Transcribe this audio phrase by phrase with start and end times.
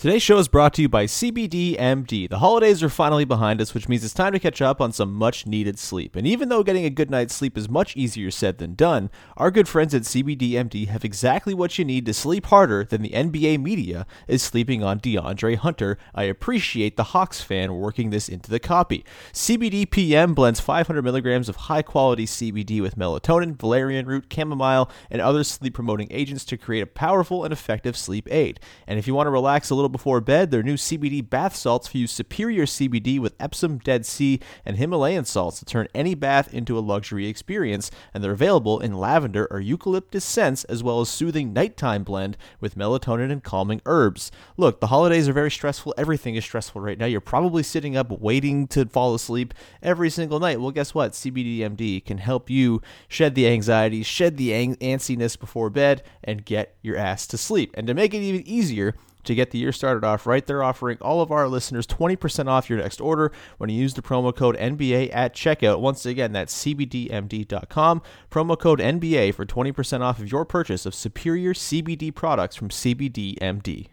[0.00, 2.30] Today's show is brought to you by CBDMD.
[2.30, 5.12] The holidays are finally behind us, which means it's time to catch up on some
[5.12, 6.16] much needed sleep.
[6.16, 9.50] And even though getting a good night's sleep is much easier said than done, our
[9.50, 13.60] good friends at CBDMD have exactly what you need to sleep harder than the NBA
[13.60, 15.98] media is sleeping on DeAndre Hunter.
[16.14, 19.04] I appreciate the Hawks fan working this into the copy.
[19.34, 25.20] CBD PM blends 500 milligrams of high quality CBD with melatonin, valerian root, chamomile, and
[25.20, 28.60] other sleep promoting agents to create a powerful and effective sleep aid.
[28.86, 31.88] And if you want to relax a little before bed, their new CBD bath salts
[31.88, 36.78] fuse superior CBD with Epsom, Dead Sea, and Himalayan salts to turn any bath into
[36.78, 41.52] a luxury experience, and they're available in lavender or eucalyptus scents as well as soothing
[41.52, 44.30] nighttime blend with melatonin and calming herbs.
[44.56, 45.94] Look, the holidays are very stressful.
[45.96, 47.06] Everything is stressful right now.
[47.06, 50.60] You're probably sitting up waiting to fall asleep every single night.
[50.60, 51.12] Well, guess what?
[51.12, 56.76] CBDMD can help you shed the anxiety, shed the ang- antsiness before bed, and get
[56.82, 57.74] your ass to sleep.
[57.74, 60.44] And to make it even easier, to get the year started off right.
[60.44, 64.02] They're offering all of our listeners 20% off your next order when you use the
[64.02, 65.80] promo code NBA at checkout.
[65.80, 68.02] Once again, that's CBDMD.com.
[68.30, 73.88] Promo code NBA for 20% off of your purchase of superior CBD products from CBDMD.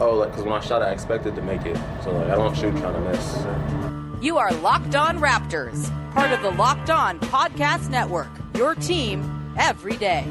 [0.00, 1.76] Oh, like, because when I shot, I expected to make it.
[2.02, 4.22] So, like, I don't shoot trying to miss.
[4.22, 9.96] You are Locked On Raptors, part of the Locked On Podcast Network, your team every
[9.96, 10.26] day.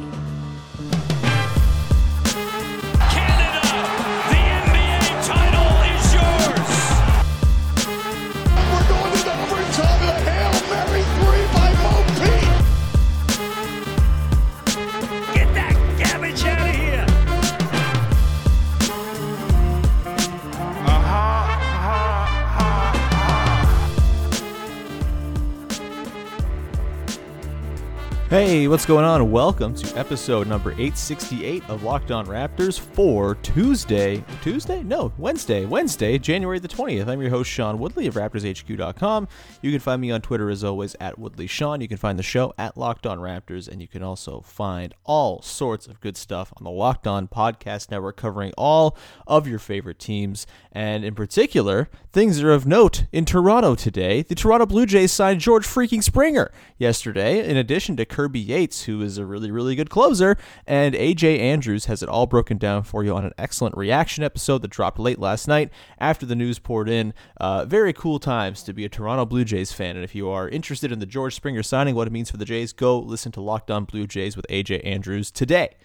[28.28, 29.30] Hey, what's going on?
[29.30, 34.24] Welcome to episode number 868 of Locked On Raptors for Tuesday.
[34.42, 34.82] Tuesday?
[34.82, 35.68] No, Wednesday.
[35.68, 37.08] Wednesday, January the 20th.
[37.08, 39.28] I'm your host, Sean Woodley of RaptorsHQ.com.
[39.62, 41.82] You can find me on Twitter as always at Woodley Sean.
[41.82, 45.44] You can find the show at Locked On Raptors, and you can also find all
[45.44, 48.98] sorts of good stuff on the Locked On Podcast Network covering all
[49.28, 50.48] of your favorite teams.
[50.72, 54.24] And in particular, things are of note in Toronto today.
[54.24, 59.02] The Toronto Blue Jays signed George freaking Springer yesterday, in addition to Kirby Yates, who
[59.02, 63.04] is a really, really good closer, and AJ Andrews has it all broken down for
[63.04, 66.88] you on an excellent reaction episode that dropped late last night after the news poured
[66.88, 67.14] in.
[67.42, 70.48] Uh, very cool times to be a Toronto Blue Jays fan, and if you are
[70.48, 73.42] interested in the George Springer signing, what it means for the Jays, go listen to
[73.42, 75.76] Locked On Blue Jays with AJ Andrews today.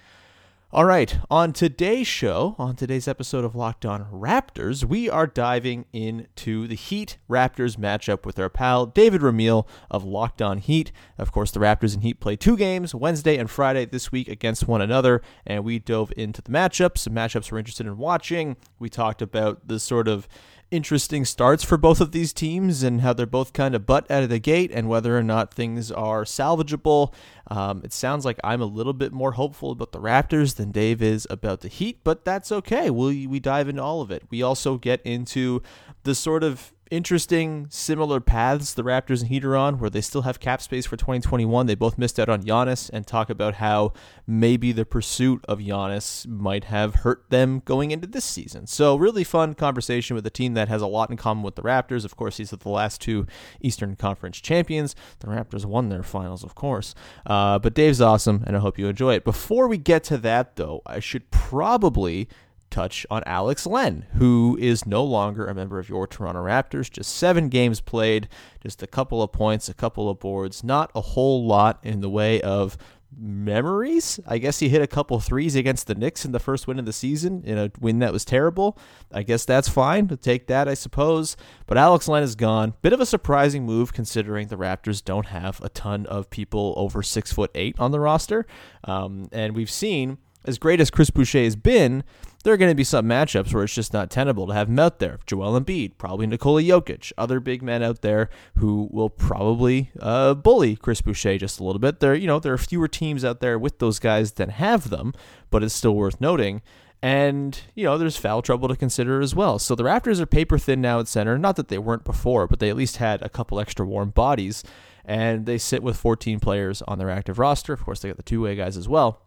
[0.72, 5.84] All right, on today's show, on today's episode of Locked On Raptors, we are diving
[5.92, 10.92] into the Heat Raptors matchup with our pal David Ramil of Locked On Heat.
[11.18, 14.68] Of course, the Raptors and Heat play two games, Wednesday and Friday this week against
[14.68, 18.56] one another, and we dove into the matchups, some matchups we're interested in watching.
[18.78, 20.28] We talked about the sort of
[20.70, 24.22] interesting starts for both of these teams and how they're both kind of butt out
[24.22, 27.12] of the gate and whether or not things are salvageable.
[27.48, 31.02] Um, it sounds like I'm a little bit more hopeful about the Raptors than Dave
[31.02, 32.90] is about the Heat, but that's okay.
[32.90, 34.24] We we dive into all of it.
[34.30, 35.62] We also get into
[36.04, 40.22] the sort of interesting similar paths the Raptors and Heat are on, where they still
[40.22, 41.66] have cap space for 2021.
[41.66, 43.92] They both missed out on Giannis, and talk about how
[44.26, 48.66] maybe the pursuit of Giannis might have hurt them going into this season.
[48.66, 51.62] So really fun conversation with a team that has a lot in common with the
[51.62, 52.04] Raptors.
[52.04, 53.26] Of course, these are the last two
[53.60, 54.96] Eastern Conference champions.
[55.20, 56.94] The Raptors won their finals, of course.
[57.24, 59.24] Uh, but Dave's awesome, and I hope you enjoy it.
[59.24, 62.28] Before we get to that, though, I should probably
[62.70, 66.90] touch on Alex Len, who is no longer a member of your Toronto Raptors.
[66.90, 68.28] Just seven games played,
[68.60, 72.10] just a couple of points, a couple of boards, not a whole lot in the
[72.10, 72.76] way of
[73.18, 74.20] memories.
[74.26, 76.86] I guess he hit a couple threes against the Knicks in the first win of
[76.86, 78.78] the season in a win that was terrible.
[79.12, 81.36] I guess that's fine to take that, I suppose.
[81.66, 82.74] But Alex Len is gone.
[82.82, 87.02] Bit of a surprising move considering the Raptors don't have a ton of people over
[87.02, 88.46] six foot eight on the roster,
[88.84, 92.02] um, and we've seen as great as Chris Boucher has been,
[92.42, 94.78] there are going to be some matchups where it's just not tenable to have him
[94.78, 95.18] out there.
[95.26, 100.76] Joel Embiid, probably Nikola Jokic, other big men out there who will probably uh, bully
[100.76, 102.00] Chris Boucher just a little bit.
[102.00, 105.12] There, you know, there are fewer teams out there with those guys than have them,
[105.50, 106.62] but it's still worth noting.
[107.02, 109.58] And, you know, there's foul trouble to consider as well.
[109.58, 111.38] So the Raptors are paper thin now at center.
[111.38, 114.62] Not that they weren't before, but they at least had a couple extra warm bodies.
[115.04, 117.72] And they sit with 14 players on their active roster.
[117.72, 119.22] Of course, they got the two way guys as well.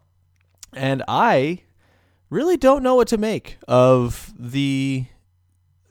[0.72, 1.62] And I
[2.34, 5.06] really don't know what to make of the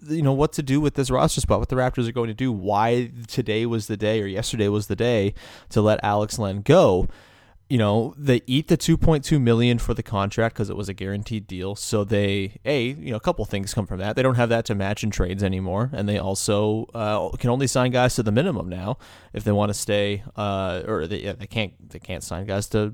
[0.09, 2.33] you know what to do with this roster spot, what the Raptors are going to
[2.33, 5.33] do, why today was the day or yesterday was the day
[5.69, 7.07] to let Alex Len go
[7.69, 11.47] you know they eat the 2.2 million for the contract because it was a guaranteed
[11.47, 11.75] deal.
[11.75, 14.15] So they a you know a couple things come from that.
[14.15, 15.89] They don't have that to match in trades anymore.
[15.93, 18.97] And they also uh, can only sign guys to the minimum now
[19.33, 22.67] if they want to stay uh, or they, yeah, they can't they can't sign guys
[22.69, 22.93] to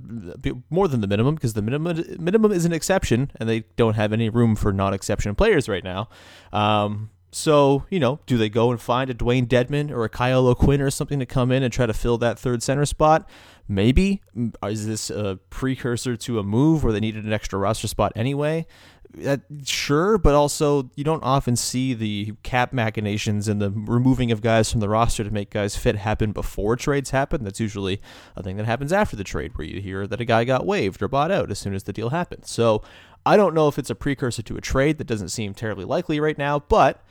[0.70, 4.14] more than the minimum because the minimum minimum is an exception and they don't have
[4.14, 6.10] any room for non-exception players right now.
[6.54, 10.48] Um, so, you know, do they go and find a Dewayne Dedmon or a Kyle
[10.48, 13.30] O'Quinn or something to come in and try to fill that third center spot?
[13.72, 14.22] Maybe.
[14.36, 18.12] Mm, is this a precursor to a move where they needed an extra roster spot
[18.16, 18.66] anyway?
[19.14, 24.42] That, sure, but also you don't often see the cap machinations and the removing of
[24.42, 27.44] guys from the roster to make guys fit happen before trades happen.
[27.44, 28.02] That's usually
[28.36, 31.02] a thing that happens after the trade, where you hear that a guy got waived
[31.02, 32.50] or bought out as soon as the deal happens.
[32.52, 32.84] So
[33.26, 34.98] I don't know if it's a precursor to a trade.
[34.98, 37.04] That doesn't seem terribly likely right now, but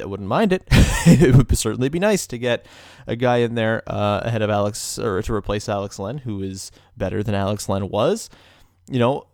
[0.00, 0.64] I wouldn't mind it.
[0.70, 2.66] it would certainly be nice to get
[3.06, 6.70] a guy in there uh, ahead of Alex or to replace Alex Len, who is
[6.96, 8.30] better than Alex Len was.
[8.88, 9.26] You know,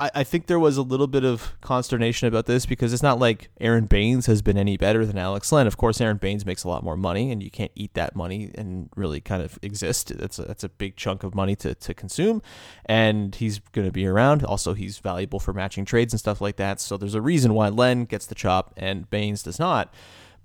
[0.00, 3.18] I, I think there was a little bit of consternation about this because it's not
[3.18, 5.66] like Aron Baynes has been any better than Alex Len.
[5.66, 8.50] Of course, Aron Baynes makes a lot more money, and you can't eat that money
[8.54, 10.16] and really kind of exist.
[10.16, 12.42] That's a, that's a big chunk of money to, to consume,
[12.86, 14.42] and he's going to be around.
[14.42, 16.80] Also, he's valuable for matching trades and stuff like that.
[16.80, 19.92] So there's a reason why Len gets the chop and Baynes does not.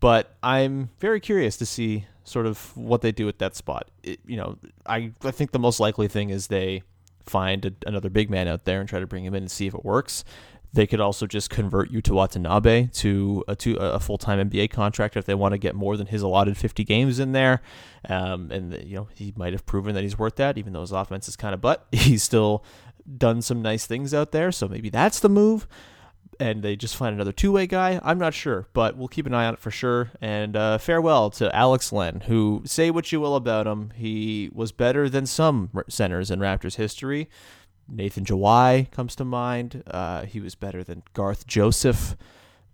[0.01, 3.89] But I'm very curious to see sort of what they do at that spot.
[4.03, 6.83] It, you know, I I think the most likely thing is they
[7.25, 9.67] find a, another big man out there and try to bring him in and see
[9.67, 10.23] if it works.
[10.73, 15.15] They could also just convert Yuta Watanabe to a to a full time NBA contract
[15.15, 17.61] if they want to get more than his allotted 50 games in there.
[18.09, 20.91] Um, and you know he might have proven that he's worth that, even though his
[20.91, 21.87] offense is kind of butt.
[21.91, 22.63] He's still
[23.17, 25.65] done some nice things out there, so maybe that's the move
[26.39, 27.99] and they just find another two way guy.
[28.03, 30.11] I'm not sure, but we'll keep an eye on it for sure.
[30.21, 34.71] And uh, farewell to Alex Len, who, say what you will about him, he was
[34.71, 37.29] better than some centers in Raptors history.
[37.87, 39.83] Nathan Jawai comes to mind.
[39.87, 42.15] Uh, he was better than Garth Joseph.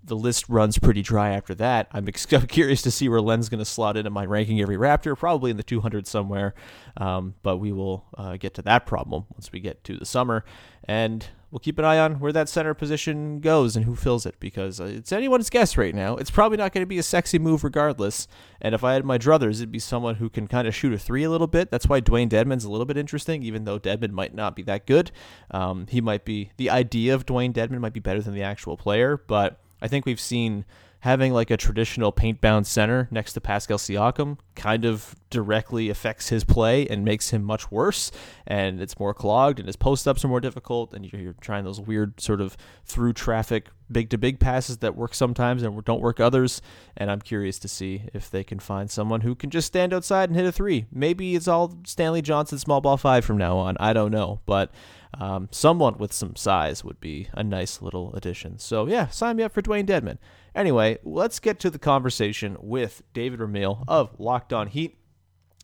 [0.04, 1.88] The list runs pretty dry after that.
[1.92, 5.18] I'm, ex- curious to see where Len's going to slot into my ranking every Raptor,
[5.18, 6.54] probably in the 200 somewhere.
[6.98, 10.44] Um, but we will uh, get to that problem once we get to the summer.
[10.86, 14.40] And we'll keep an eye on where that center position goes and who fills it
[14.40, 16.16] because uh, it's anyone's guess right now.
[16.16, 18.28] It's probably not going to be a sexy move regardless.
[18.62, 20.98] And if I had my druthers, it'd be someone who can kind of shoot a
[20.98, 21.70] three a little bit.
[21.70, 24.88] That's why Dewayne Dedmon's a little bit interesting, even though Dedmon might not be that
[24.88, 25.12] good.
[25.52, 28.78] Um, he might be the idea of Dewayne Dedmon might be better than the actual
[28.78, 30.66] player, but I think we've seen
[31.02, 36.30] having like a traditional paint bound center next to Pascal Siakam kind of directly affects
[36.30, 38.12] his play and makes him much worse.
[38.46, 40.94] And it's more clogged, and his post ups are more difficult.
[40.94, 42.56] And you're, trying those weird sort of
[42.86, 46.62] through traffic big to big passes that work sometimes and don't work others.
[46.96, 50.30] And I'm curious to see if they can find someone who can just stand outside
[50.30, 50.86] and hit a three.
[50.92, 53.76] Maybe it's all Stanley Johnson small ball five from now on.
[53.80, 54.72] I don't know, but.
[55.20, 58.58] Um, someone with some size would be a nice little addition.
[58.60, 60.20] So, yeah, sign me up for Dewayne Dedmon.
[60.54, 64.98] Anyway, let's get to the conversation with David Ramil of Locked On Heat.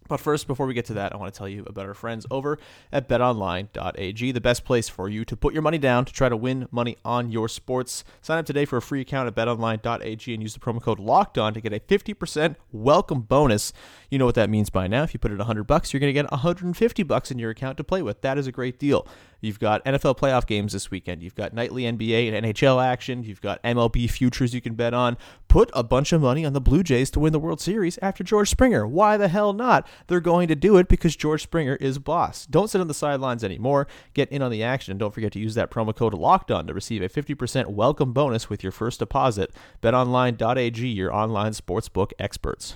[0.07, 2.25] But first, before we get to that, I want to tell you about our friends
[2.31, 2.57] over
[2.91, 6.37] at betonline.ag, the best place for you to put your money down to try to
[6.37, 8.03] win money on your sports.
[8.21, 11.37] Sign up today for a free account at betonline.ag and use the promo code locked
[11.37, 13.73] on to get a 50% welcome bonus.
[14.09, 15.03] You know what that means by now.
[15.03, 17.77] If you put it 100 bucks, you're going to get 150 bucks in your account
[17.77, 18.21] to play with.
[18.21, 19.05] That is a great deal.
[19.41, 21.21] You've got NFL playoff games this weekend.
[21.21, 23.23] You've got nightly NBA and NHL action.
[23.23, 25.17] You've got MLB futures you can bet on.
[25.47, 28.23] Put a bunch of money on the Blue Jays to win the World Series after
[28.23, 28.87] George Springer.
[28.87, 29.87] Why the hell not?
[30.07, 32.45] They're going to do it because George Springer is boss.
[32.45, 33.87] Don't sit on the sidelines anymore.
[34.13, 34.91] Get in on the action.
[34.91, 38.49] And don't forget to use that promo code LOCKEDON to receive a 50% welcome bonus
[38.49, 39.51] with your first deposit.
[39.81, 42.75] BetOnline.ag, your online sportsbook experts.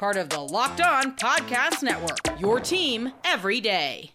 [0.00, 2.40] Part of the Locked On Podcast Network.
[2.40, 4.12] Your team every day.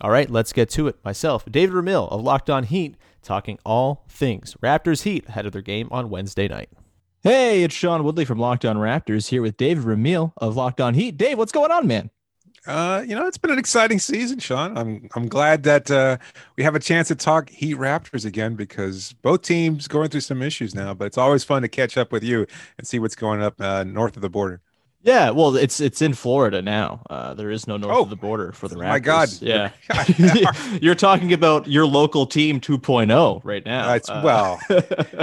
[0.00, 0.96] All right, let's get to it.
[1.04, 5.60] Myself, David Ramil of Locked On Heat, talking all things Raptors Heat ahead of their
[5.60, 6.70] game on Wednesday night.
[7.20, 10.94] Hey, it's Sean Woodley from Locked On Raptors here with David Ramil of Locked On
[10.94, 11.18] Heat.
[11.18, 12.08] Dave, what's going on, man?
[12.64, 14.78] Uh, you know, it's been an exciting season, Sean.
[14.78, 16.18] I'm I'm glad that uh,
[16.56, 20.42] we have a chance to talk Heat Raptors again because both teams going through some
[20.42, 20.94] issues now.
[20.94, 22.46] But it's always fun to catch up with you
[22.78, 24.60] and see what's going up uh, north of the border.
[25.04, 27.02] Yeah, well, it's it's in Florida now.
[27.10, 28.88] Uh, there is no north Oh, of the border for the Raptors.
[28.88, 29.28] my God.
[29.42, 29.72] Yeah,
[30.80, 33.90] you're talking about your local team 2.0 right now.
[33.90, 34.60] Uh, it's, Uh, well,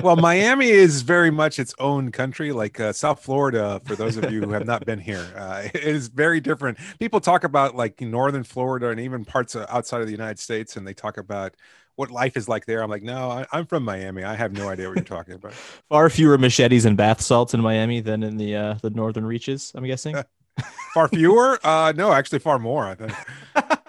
[0.03, 3.81] well, Miami is very much its own country, like uh, South Florida.
[3.85, 6.77] For those of you who have not been here, uh, it is very different.
[6.99, 10.85] People talk about like northern Florida and even parts outside of the United States, and
[10.85, 11.55] they talk about
[11.99, 12.81] what life is like there.
[12.81, 14.23] I'm like, no, I, I'm from Miami.
[14.23, 15.51] I have no idea what you're talking about.
[15.89, 19.73] far fewer machetes and bath salts in Miami than in the uh, the northern reaches.
[19.75, 20.15] I'm guessing.
[20.93, 21.59] Far fewer?
[21.63, 22.85] Uh, no, actually, far more.
[22.85, 23.13] I think.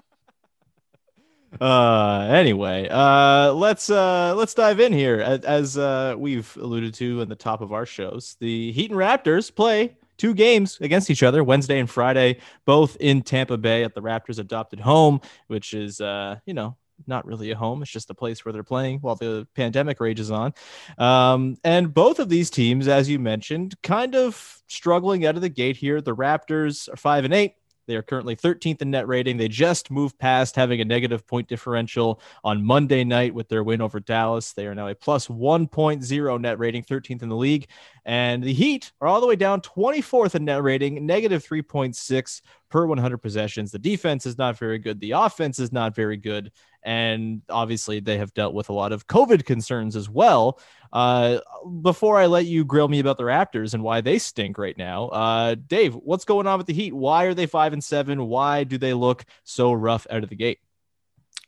[1.61, 7.21] uh anyway uh let's uh let's dive in here as, as uh we've alluded to
[7.21, 11.25] in the top of our shows the heat and raptors play two games against each
[11.25, 16.01] other wednesday and friday both in tampa bay at the raptors adopted home which is
[16.01, 16.77] uh you know
[17.07, 20.31] not really a home it's just a place where they're playing while the pandemic rages
[20.31, 20.53] on
[20.99, 25.49] um and both of these teams as you mentioned kind of struggling out of the
[25.49, 27.55] gate here the raptors are five and eight
[27.91, 29.37] they are currently 13th in net rating.
[29.37, 33.81] They just moved past having a negative point differential on Monday night with their win
[33.81, 34.53] over Dallas.
[34.53, 37.67] They are now a plus 1.0 net rating, 13th in the league.
[38.05, 42.87] And the Heat are all the way down 24th in net rating, negative 3.6 per
[42.87, 43.71] 100 possessions.
[43.71, 45.01] The defense is not very good.
[45.01, 46.53] The offense is not very good.
[46.83, 50.59] And obviously, they have dealt with a lot of COVID concerns as well.
[50.93, 51.41] Uh,
[51.83, 55.09] before I let you grill me about the Raptors and why they stink right now,
[55.09, 56.95] uh, Dave, what's going on with the Heat?
[56.95, 58.27] Why are they five and seven?
[58.27, 60.61] Why do they look so rough out of the gate?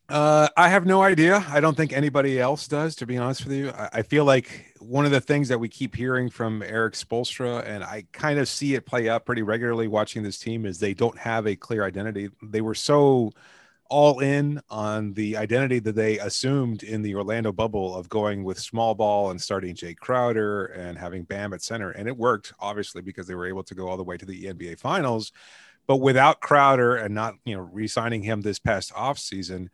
[0.09, 1.45] Uh, I have no idea.
[1.49, 3.71] I don't think anybody else does, to be honest with you.
[3.71, 7.65] I, I feel like one of the things that we keep hearing from Erik Spoelstra,
[7.67, 10.93] and I kind of see it play out pretty regularly watching this team, is they
[10.93, 12.29] don't have a clear identity.
[12.43, 13.33] They were so
[13.89, 18.59] all in on the identity that they assumed in the Orlando bubble of going with
[18.59, 21.91] small ball and starting Jae Crowder and having Bam at center.
[21.91, 24.47] And it worked, obviously, because they were able to go all the way to the
[24.47, 25.31] NBA finals.
[25.87, 29.69] But without Crowder and not, you know, re-signing him this past offseason,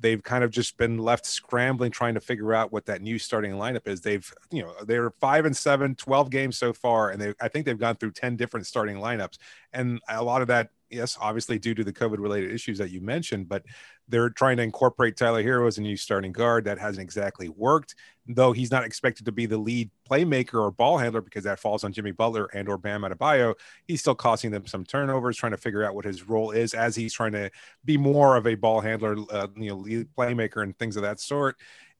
[0.00, 3.52] they've kind of just been left scrambling trying to figure out what that new starting
[3.52, 4.00] lineup is.
[4.00, 7.66] They've you know they're five and seven 12 games so far and they i think
[7.66, 9.38] they've gone through 10 different starting lineups.
[9.72, 13.00] And a lot of that yes obviously due to the covid related issues that you
[13.00, 13.62] mentioned but
[14.10, 17.94] they're trying to incorporate tyler herro as a new starting guard that hasn't exactly worked
[18.26, 21.84] though he's not expected to be the lead playmaker or ball handler because that falls
[21.84, 23.54] on jimmy butler and or bam Adebayo.
[23.86, 26.94] he's still costing them some turnovers trying to figure out what his role is as
[26.94, 27.50] he's trying to
[27.84, 31.20] be more of a ball handler uh, you know lead playmaker and things of that
[31.20, 31.56] sort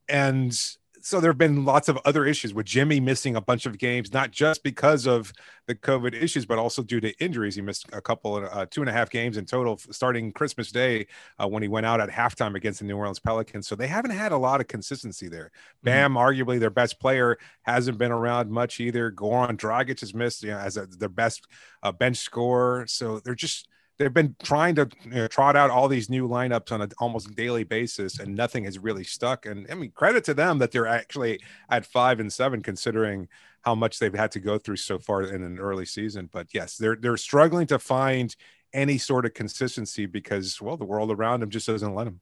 [0.09, 3.79] and so there have been lots of other issues with Jimmy missing a bunch of
[3.79, 5.33] games, not just because of
[5.67, 7.55] the COVID issues, but also due to injuries.
[7.55, 10.71] He missed a couple of uh, two and a half games in total, starting Christmas
[10.71, 11.07] Day
[11.39, 13.67] uh, when he went out at halftime against the New Orleans Pelicans.
[13.69, 15.51] So they haven't had a lot of consistency there.
[15.83, 19.11] Bam, arguably their best player, hasn't been around much either.
[19.11, 21.47] Goran Dragic has missed you know, as a, their best
[21.83, 22.87] uh, bench scorer.
[22.87, 23.69] So they're just
[24.01, 27.37] they've been trying to you know, trot out all these new lineups on an almost
[27.37, 29.45] daily basis and nothing has really stuck.
[29.45, 31.39] And i mean credit to them that they're actually
[31.69, 33.29] at five and seven considering
[33.61, 36.31] how much they've had to go through so far in an early season.
[36.33, 38.35] But yes they're they're struggling to find
[38.73, 42.21] any sort of consistency because well the world around them just doesn't let them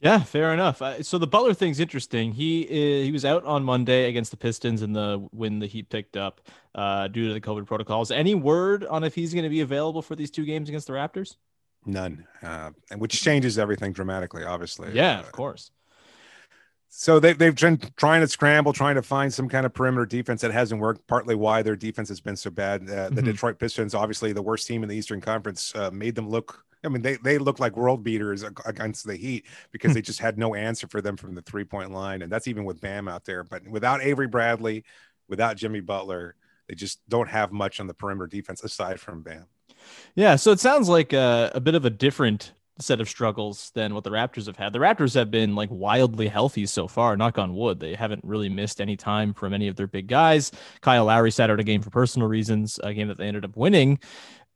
[0.00, 0.80] Yeah, fair enough.
[0.80, 2.32] Uh, so the Butler thing's interesting.
[2.32, 5.90] He uh, he was out on Monday against the Pistons in the when the Heat
[5.90, 6.40] picked up
[6.76, 8.10] uh, due to the COVID protocols.
[8.12, 10.92] Any word on if he's going to be available for these two games against the
[10.92, 11.36] Raptors?
[11.86, 15.70] none uh, and which changes everything dramatically obviously Yeah, Uh, of course.
[16.90, 20.40] So they, they've been trying to scramble, trying to find some kind of perimeter defense
[20.40, 21.06] that hasn't worked.
[21.06, 22.82] Partly why their defense has been so bad.
[22.90, 23.26] Uh, the Mhm.
[23.26, 26.64] Detroit Pistons, obviously the worst team in the Eastern Conference, uh, made them look.
[26.88, 29.94] I mean, they they look like world beaters against the Heat because hmm.
[29.94, 32.64] they just had no answer for them from the three point line, and that's even
[32.64, 33.44] with Bam out there.
[33.44, 34.84] But without Avery Bradley,
[35.28, 36.34] without Jimmy Butler,
[36.68, 39.46] they just don't have much on the perimeter defense aside from Bam.
[40.14, 43.94] Yeah, so it sounds like a, a bit of a different set of struggles than
[43.94, 44.72] what the Raptors have had.
[44.72, 47.80] The Raptors have been like wildly healthy so far, knock on wood.
[47.80, 50.52] They haven't really missed any time from any of their big guys.
[50.80, 53.56] Kyle Lowry sat out a game for personal reasons, a game that they ended up
[53.56, 53.98] winning.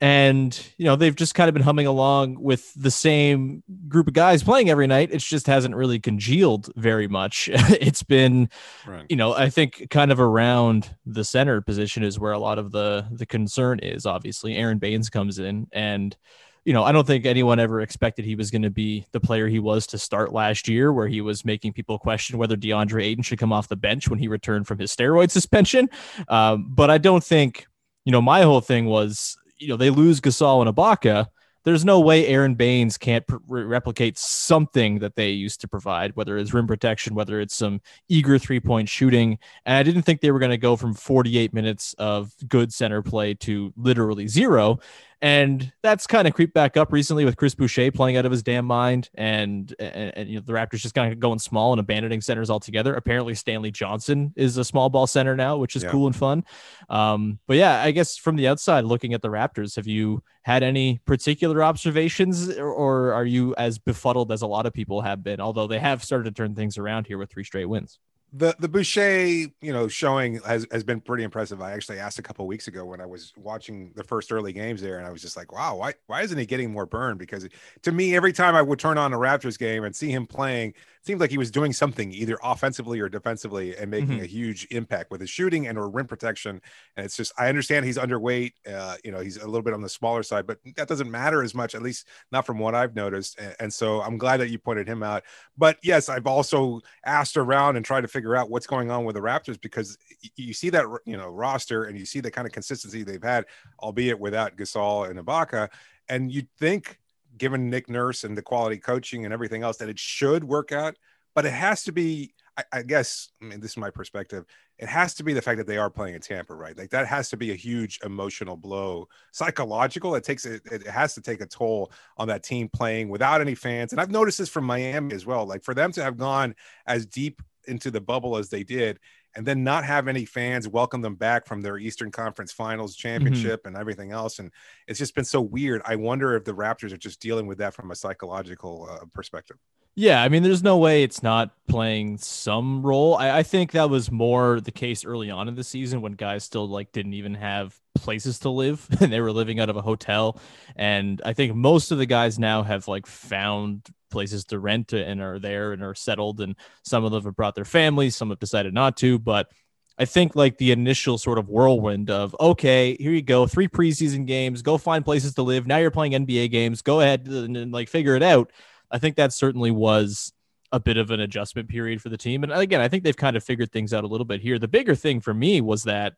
[0.03, 4.15] And, you know, they've just kind of been humming along with the same group of
[4.15, 5.11] guys playing every night.
[5.13, 7.49] It just hasn't really congealed very much.
[7.53, 8.51] it's been,
[8.85, 9.07] Right.
[9.09, 12.73] you know, I think kind of around the center position is where a lot of
[12.73, 14.05] the the concern is.
[14.05, 16.17] Obviously, Aron Baynes comes in, and
[16.65, 19.47] you know, I don't think anyone ever expected he was going to be the player
[19.47, 23.23] he was to start last year, where he was making people question whether DeAndre Ayton
[23.23, 25.89] should come off the bench when he returned from his steroid suspension.
[26.29, 27.67] Um, but I don't think,
[28.05, 31.26] you know, my whole thing was, you know, they lose Gasol and Ibaka.
[31.64, 36.52] There's no way Aron Baynes can't replicate something that they used to provide, whether it's
[36.52, 39.38] rim protection, whether it's some eager three point shooting.
[39.64, 43.00] And I didn't think they were going to go from 48 minutes of good center
[43.00, 44.81] play to literally zero.
[45.23, 48.43] And that's kind of creeped back up recently with Chris Boucher playing out of his
[48.43, 51.79] damn mind, and and, and you know, the Raptors just kind of going small and
[51.79, 52.95] abandoning centers altogether.
[52.95, 55.91] Apparently, Stanley Johnson is a small ball center now, which is yeah.
[55.91, 56.43] cool and fun.
[56.91, 60.64] Um, but yeah, I guess from the outside looking at the Raptors, have you had
[60.64, 65.23] any particular observations, or, or are you as befuddled as a lot of people have
[65.23, 65.41] been?
[65.41, 68.00] Although they have started to turn things around here with three straight wins
[68.35, 71.61] the the Boucher, you know, showing has, has been pretty impressive.
[71.61, 74.81] I actually asked a couple weeks ago when I was watching the first early games
[74.81, 77.19] there, and I was just like, wow, why why isn't he getting more burn?
[77.19, 77.47] Because
[77.83, 80.73] to me, every time I would turn on a Raptors game and see him playing,
[81.05, 84.23] seemed like he was doing something either offensively or defensively and making mm-hmm.
[84.23, 86.61] a huge impact with his shooting and or rim protection.
[86.97, 88.53] And it's just I understand he's underweight.
[88.73, 91.43] Uh, you know, he's a little bit on the smaller side, but that doesn't matter
[91.43, 93.39] as much, at least not from what I've noticed.
[93.39, 95.25] And, and so I'm glad that you pointed him out.
[95.59, 99.17] But yes, I've also asked around and tried to figure out what's going on with
[99.17, 99.99] the Raptors because
[100.37, 103.47] you see that you know roster and you see the kind of consistency they've had,
[103.81, 105.69] albeit without Gasol and Ibaka.
[106.09, 106.99] And you'd think
[107.37, 110.97] given Nick Nurse and the quality coaching and everything else, that it should work out.
[111.35, 114.45] But it has to be, I, I, guess, I mean, this is my perspective.
[114.79, 116.77] It has to be the fact that they are playing in Tampa, right?
[116.77, 120.15] Like that has to be a huge emotional blow, psychological.
[120.15, 123.55] It takes it, it has to take a toll on that team playing without any
[123.55, 123.93] fans.
[123.93, 125.47] And I've noticed this from Miami as well.
[125.47, 126.55] Like for them to have gone
[126.87, 128.99] as deep into the bubble as they did
[129.35, 133.09] and then not have any fans welcome them back from their Eastern Conference Finals mm-hmm.
[133.09, 133.69] championship mm-hmm.
[133.69, 134.39] and everything else.
[134.39, 134.51] And
[134.87, 135.83] it's just been so weird.
[135.85, 139.59] I wonder if the Raptors are just dealing with that from a psychological uh, perspective.
[139.95, 143.15] Yeah, I mean, there's no way it's not playing some role.
[143.15, 146.45] I, I, think that was more the case early on in the season when guys
[146.45, 149.83] still like didn't even have places to live and they were living out of a
[149.83, 150.41] hotel.
[150.77, 155.21] And I think most of the guys now have like found places to rent and
[155.21, 156.40] are there and are settled.
[156.40, 159.19] And some of them have brought their families, some have decided not to.
[159.19, 159.51] But
[159.99, 164.27] I think like the initial sort of whirlwind of okay, here you go, three preseason
[164.27, 165.66] games, go find places to live.
[165.66, 166.81] Now you're playing NBA games.
[166.81, 168.51] Go ahead and, and like figure it out
[168.92, 170.33] I think that certainly was
[170.70, 172.42] a bit of an adjustment period for the team.
[172.42, 174.59] And again, I think they've kind of figured things out a little bit here.
[174.59, 176.14] The bigger thing for me was that,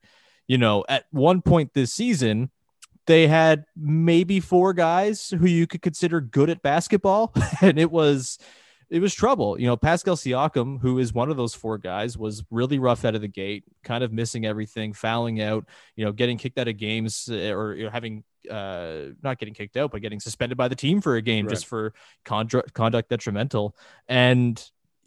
[0.46, 2.50] you know, at one point this season,
[3.06, 7.34] they had maybe four guys who you could consider good at basketball.
[7.60, 8.38] and it was
[8.90, 9.58] it was trouble.
[9.58, 13.14] You know, Pascal Siakam, who is one of those four guys, was really rough out
[13.14, 16.76] of the gate, kind of missing everything, fouling out, you know, getting kicked out of
[16.76, 20.68] games eh, or you know, having uh, not getting kicked out, but getting suspended by
[20.68, 21.52] the team for a game right.
[21.52, 21.92] just for
[22.24, 23.76] conduct, conduct detrimental.
[24.08, 24.62] And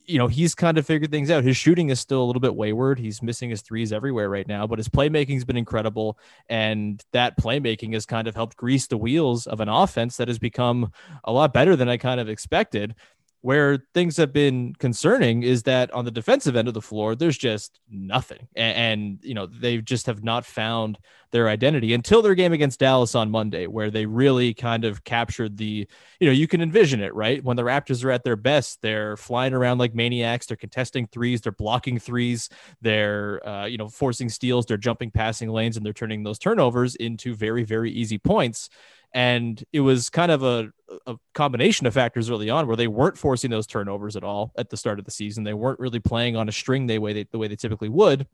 [0.07, 1.43] you know, he's kind of figured things out.
[1.43, 2.97] His shooting is still a little bit wayward.
[2.97, 6.17] He's missing his threes everywhere right now, but his playmaking's been incredible.
[6.47, 10.39] And that playmaking has kind of helped grease the wheels of an offense that has
[10.39, 10.93] become
[11.25, 12.95] a lot better than I kind of expected.
[13.41, 17.37] Where things have been concerning is that on the defensive end of the floor, there's
[17.37, 18.47] just nothing.
[18.55, 20.97] And, and, you know, they just have not found
[21.31, 25.57] their identity until their game against Dallas on Monday, where they really kind of captured
[25.57, 25.87] the,
[26.19, 27.43] you know, you can envision it, right?
[27.43, 31.41] When the Raptors are at their best, they're flying around like maniacs, they're contesting threes,
[31.41, 32.49] they're blocking threes,
[32.81, 36.95] they're, uh, you know, forcing steals, they're jumping passing lanes, and they're turning those turnovers
[36.95, 38.69] into very, very easy points.
[39.13, 40.71] And it was kind of a,
[41.05, 44.69] a combination of factors early on where they weren't forcing those turnovers at all at
[44.69, 45.43] the start of the season.
[45.43, 48.27] They weren't really playing on a string they way they, the way they typically would.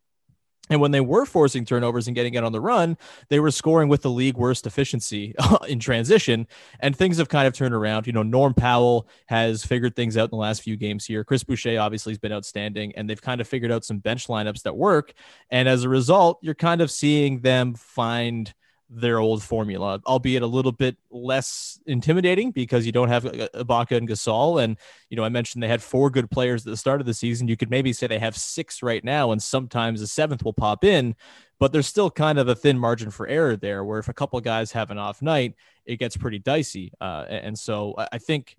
[0.70, 3.90] And when they were forcing turnovers and getting it on the run, they were scoring
[3.90, 5.36] with the league worst efficiency
[5.68, 6.48] in transition.
[6.80, 8.08] And things have kind of turned around.
[8.08, 11.26] You know, Norm Powell has figured things out in the last few games here.
[11.26, 14.62] Chris Boucher obviously has been outstanding, and they've kind of figured out some bench lineups
[14.62, 15.14] that work.
[15.50, 18.54] And as a result, you're kind of seeing them find
[18.96, 23.98] their old formula, albeit a little bit less intimidating because you don't have uh, Ibaka
[23.98, 24.64] and Gasol.
[24.64, 24.78] And,
[25.10, 27.48] you know, I mentioned they had four good players at the start of the season.
[27.48, 30.84] You could maybe say they have six right now, and sometimes a seventh will pop
[30.84, 31.16] in,
[31.60, 34.40] but there's still kind of a thin margin for error there where if a couple
[34.42, 36.94] guys have an off night, it gets pretty dicey.
[37.02, 38.56] Uh, and so I think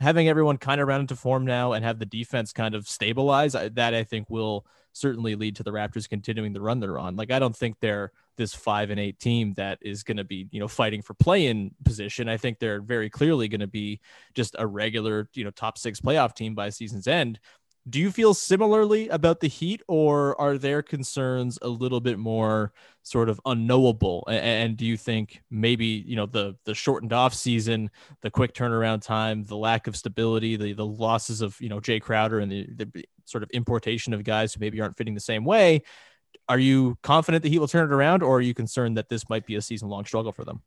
[0.00, 3.52] having everyone kind of round into form now and have the defense kind of stabilize,
[3.52, 7.16] that I think will certainly lead to the Raptors continuing the run they're on.
[7.16, 10.48] Like, I don't think they're this five and eight team that is going to be,
[10.50, 12.28] you know, fighting for play in position.
[12.28, 14.00] I think they're very clearly going to be
[14.34, 17.38] just a regular, you know, top six playoff team by season's end.
[17.88, 22.72] Do you feel similarly about the Heat, or are their concerns a little bit more
[23.02, 24.24] sort of unknowable?
[24.28, 29.02] And, do you think maybe you know the the shortened off season, the quick turnaround
[29.02, 32.66] time, the lack of stability, the the losses of you know Jae Crowder, and the,
[32.74, 35.82] the sort of importation of guys who maybe aren't fitting the same way?
[36.48, 39.28] Are you confident that he will turn it around, or are you concerned that this
[39.28, 40.62] might be a season long struggle for them?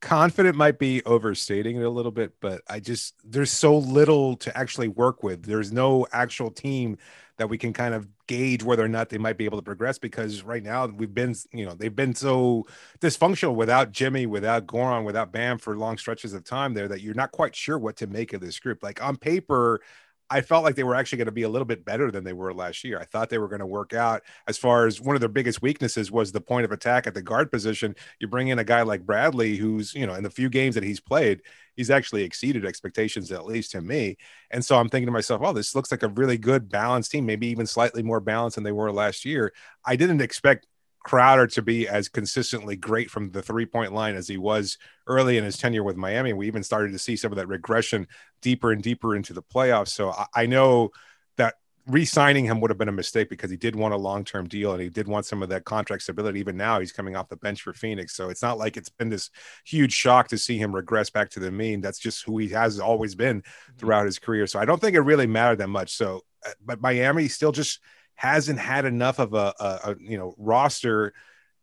[0.00, 4.56] confident might be overstating it a little bit, but I just there's so little to
[4.56, 5.44] actually work with.
[5.44, 6.98] There's no actual team
[7.38, 9.98] that we can kind of gauge whether or not they might be able to progress
[9.98, 12.64] because right now we've been, you know, they've been so
[13.00, 17.14] dysfunctional without Jimmy, without Goran, without Bam for long stretches of time there that you're
[17.14, 18.82] not quite sure what to make of this group.
[18.82, 19.80] Like on paper,
[20.28, 22.32] I felt like they were actually going to be a little bit better than they
[22.32, 22.98] were last year.
[22.98, 25.62] I thought they were going to work out as far as one of their biggest
[25.62, 27.94] weaknesses was the point of attack at the guard position.
[28.18, 30.84] You bring in a guy like Bradley, who's, you know, in the few games that
[30.84, 31.42] he's played,
[31.76, 34.16] he's actually exceeded expectations, at least to me.
[34.50, 37.24] And so I'm thinking to myself, oh, this looks like a really good balanced team,
[37.24, 39.52] maybe even slightly more balanced than they were last year.
[39.84, 40.66] I didn't expect
[41.06, 45.38] Crowder to be as consistently great from the three point line as he was early
[45.38, 46.32] in his tenure with Miami.
[46.32, 48.08] We even started to see some of that regression
[48.42, 49.90] deeper and deeper into the playoffs.
[49.90, 50.90] So I, I know
[51.36, 51.54] that
[51.86, 54.82] re-signing him would have been a mistake because he did want a long-term deal and
[54.82, 56.40] he did want some of that contract stability.
[56.40, 59.08] Even now, he's coming off the bench for Phoenix, so it's not like it's been
[59.08, 59.30] this
[59.64, 61.80] huge shock to see him regress back to the mean.
[61.80, 63.76] That's just who he has always been mm-hmm.
[63.78, 64.48] throughout his career.
[64.48, 65.94] So I don't think it really mattered that much.
[65.94, 67.78] So, uh, but Miami still just
[68.16, 71.12] hasn't had enough of a, a, a you know roster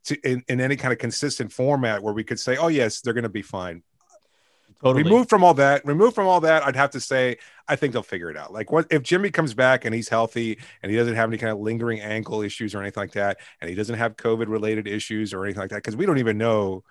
[0.05, 3.13] to in, in, any kind of consistent format where we could say, oh yes, they're
[3.13, 3.83] going to be fine.
[4.81, 5.03] Totally.
[5.03, 7.37] Removed from all that, removed from all that, I'd have to say
[7.69, 8.51] I think they'll figure it out.
[8.51, 11.53] Like what if Jimmy comes back and he's healthy and he doesn't have any kind
[11.53, 15.33] of lingering ankle issues or anything like that, and he doesn't have COVID related issues
[15.33, 16.83] or anything like that, because we don't even know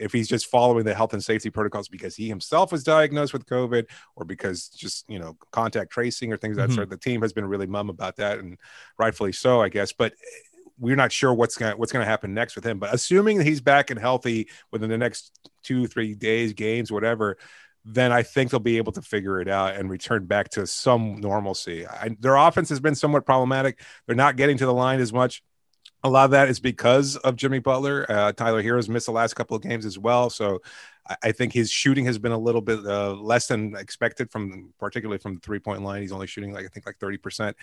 [0.00, 3.46] if he's just following the health and safety protocols because he himself was diagnosed with
[3.46, 3.86] COVID
[4.16, 6.76] or because just, you know, contact tracing or things of that mm-hmm.
[6.76, 6.90] sort.
[6.90, 8.58] The team has been really mum about that and
[8.98, 9.92] rightfully so, I guess.
[9.92, 10.14] But
[10.78, 12.78] we're not sure what's going what's going to happen next with him.
[12.78, 17.36] But assuming that he's back and healthy within the next two, three days, games, whatever,
[17.84, 21.20] then I think they'll be able to figure it out and return back to some
[21.20, 21.86] normalcy.
[21.86, 23.80] I, their offense has been somewhat problematic.
[24.06, 25.42] They're not getting to the line as much
[26.02, 28.06] a lot of that is because of Jimmy Butler.
[28.08, 30.62] Uh, Tyler Herro's missed the last couple of games as well, so
[31.08, 34.72] I, I think his shooting has been a little bit uh, less than expected from,
[34.78, 36.00] particularly from the three point line.
[36.00, 37.56] He's only shooting like I think like thirty percent,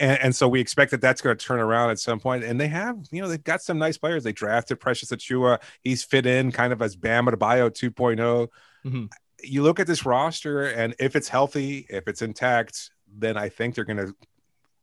[0.00, 2.42] and, and so we expect that that's going to turn around at some point.
[2.42, 4.24] And they have, you know, they've got some nice players.
[4.24, 5.60] They drafted Precious Achiuwa.
[5.82, 8.48] He's fit in kind of as Bam Adebayo 2.0.
[8.84, 9.04] Mm-hmm.
[9.42, 13.74] You look at this roster, and if it's healthy, if it's intact, then I think
[13.74, 14.14] they're going to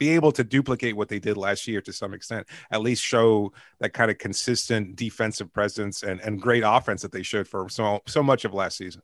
[0.02, 3.54] be able to duplicate what they did last year to some extent, at least show
[3.78, 8.00] that kind of consistent defensive presence and, and great offense that they showed for so
[8.08, 9.04] so much of last season.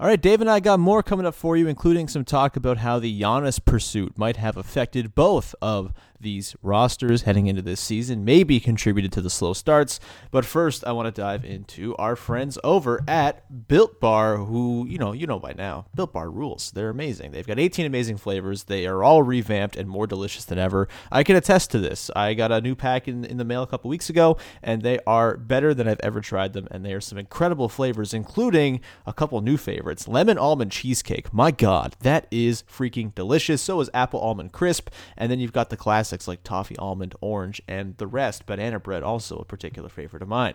[0.00, 2.78] All right, Dave and I got more coming up for you, including some talk about
[2.78, 5.92] how the Giannis pursuit might have affected both of
[6.24, 10.00] these rosters heading into this season, maybe contributed to the slow starts.
[10.32, 14.98] But first, I want to dive into our friends over at Built Bar, who, you
[14.98, 16.72] know, you know by now, Built Bar rules.
[16.72, 17.30] They're amazing.
[17.30, 18.64] They've got 18 amazing flavors.
[18.64, 20.88] They are all revamped and more delicious than ever.
[21.12, 22.10] I can attest to this.
[22.16, 24.98] I got a new pack in, in the mail a couple weeks ago, and they
[25.06, 26.66] are better than I've ever tried them.
[26.70, 29.83] And they are some incredible flavors, including a couple new favorites.
[29.90, 31.32] It's lemon almond cheesecake.
[31.32, 33.62] My God, that is freaking delicious.
[33.62, 34.88] So is apple almond crisp.
[35.16, 38.46] And then you've got the classics like toffee, almond, orange, and the rest.
[38.46, 40.54] Banana bread, also a particular favorite of mine.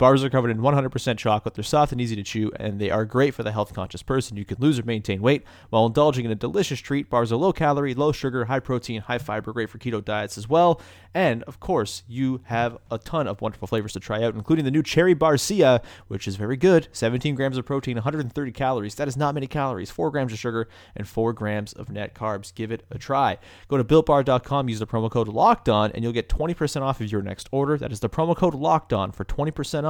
[0.00, 1.52] Bars are covered in 100% chocolate.
[1.52, 4.38] They're soft and easy to chew, and they are great for the health conscious person.
[4.38, 7.10] You can lose or maintain weight while indulging in a delicious treat.
[7.10, 10.48] Bars are low calorie, low sugar, high protein, high fiber, great for keto diets as
[10.48, 10.80] well.
[11.12, 14.70] And of course, you have a ton of wonderful flavors to try out, including the
[14.70, 16.88] new Cherry Barcia, which is very good.
[16.92, 18.94] 17 grams of protein, 130 calories.
[18.94, 19.90] That is not many calories.
[19.90, 22.54] 4 grams of sugar and 4 grams of net carbs.
[22.54, 23.36] Give it a try.
[23.68, 27.12] Go to builtbar.com, use the promo code Locked On, and you'll get 20% off of
[27.12, 27.76] your next order.
[27.76, 29.89] That is the promo code Locked On for 20% off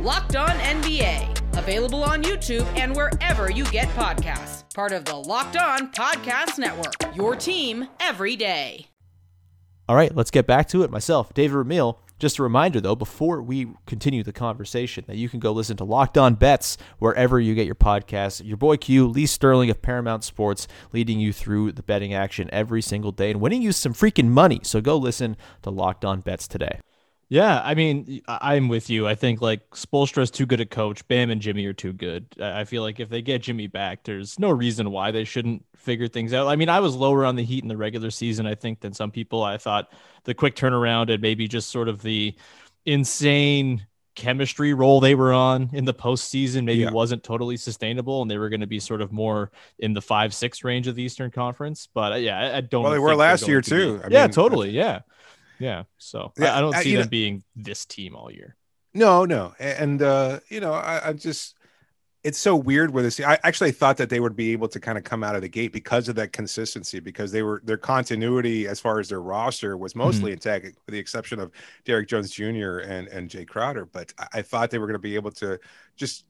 [0.00, 4.64] Locked On NBA, available on YouTube and wherever you get podcasts.
[4.74, 7.14] Part of the Locked On Podcast Network.
[7.14, 8.86] Your team every day.
[9.86, 10.90] All right, let's get back to it.
[10.90, 11.98] Myself, David Ramil.
[12.18, 15.84] Just a reminder, though, before we continue the conversation, that you can go listen to
[15.84, 18.42] Locked On Bets wherever you get your podcasts.
[18.42, 22.80] Your boy Q, Lee Sterling of Paramount Sports, leading you through the betting action every
[22.80, 24.60] single day and winning you some freaking money.
[24.62, 26.80] So go listen to Locked On Bets today.
[27.30, 29.06] Yeah, I mean, I'm with you.
[29.06, 31.06] I think like Spoelstra's too good a coach.
[31.06, 32.26] Bam and Jimmy are too good.
[32.42, 36.08] I feel like if they get Jimmy back, there's no reason why they shouldn't figure
[36.08, 36.48] things out.
[36.48, 38.92] I mean, I was lower on the Heat in the regular season, I think, than
[38.92, 39.44] some people.
[39.44, 39.92] I thought
[40.24, 42.34] the quick turnaround and maybe just sort of the
[42.84, 46.90] insane chemistry role they were on in the postseason maybe yeah.
[46.90, 50.34] wasn't totally sustainable, and they were going to be sort of more in the five
[50.34, 51.88] six range of the Eastern Conference.
[51.94, 52.82] But uh, yeah, I, I, don't.
[52.82, 54.00] Well, they were last year to too.
[54.10, 54.70] yeah, mean, totally.
[54.70, 55.02] Yeah.
[55.60, 55.84] Yeah.
[55.98, 58.56] So yeah, I, I, don't see them know, being this team all year.
[58.94, 59.54] No, no.
[59.60, 61.54] And, uh, you know, I, I just,
[62.22, 63.20] it's so weird with this.
[63.20, 65.48] I actually thought that they would be able to kind of come out of the
[65.48, 69.76] gate because of that consistency, because they were their continuity as far as their roster
[69.76, 70.00] was mm-hmm.
[70.00, 70.32] mostly mm-hmm.
[70.32, 71.50] intact, with the exception of
[71.86, 72.80] Derrick Jones Jr.
[72.80, 73.86] and and Jae Crowder.
[73.86, 75.58] But I thought they were going to be able to
[75.96, 76.26] just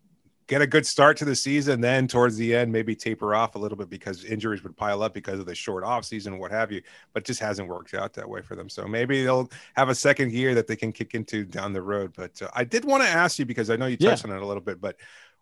[0.50, 3.58] get a good start to the season, then towards the end, maybe taper off a
[3.58, 6.72] little bit because injuries would pile up because of the short off season, what have
[6.72, 6.82] you.
[7.14, 8.68] But just hasn't worked out that way for them.
[8.68, 12.12] So maybe they'll have a second year that they can kick into down the road.
[12.16, 14.32] But uh, I did want to ask you because I know you touched yeah.
[14.32, 14.96] on it a little bit, but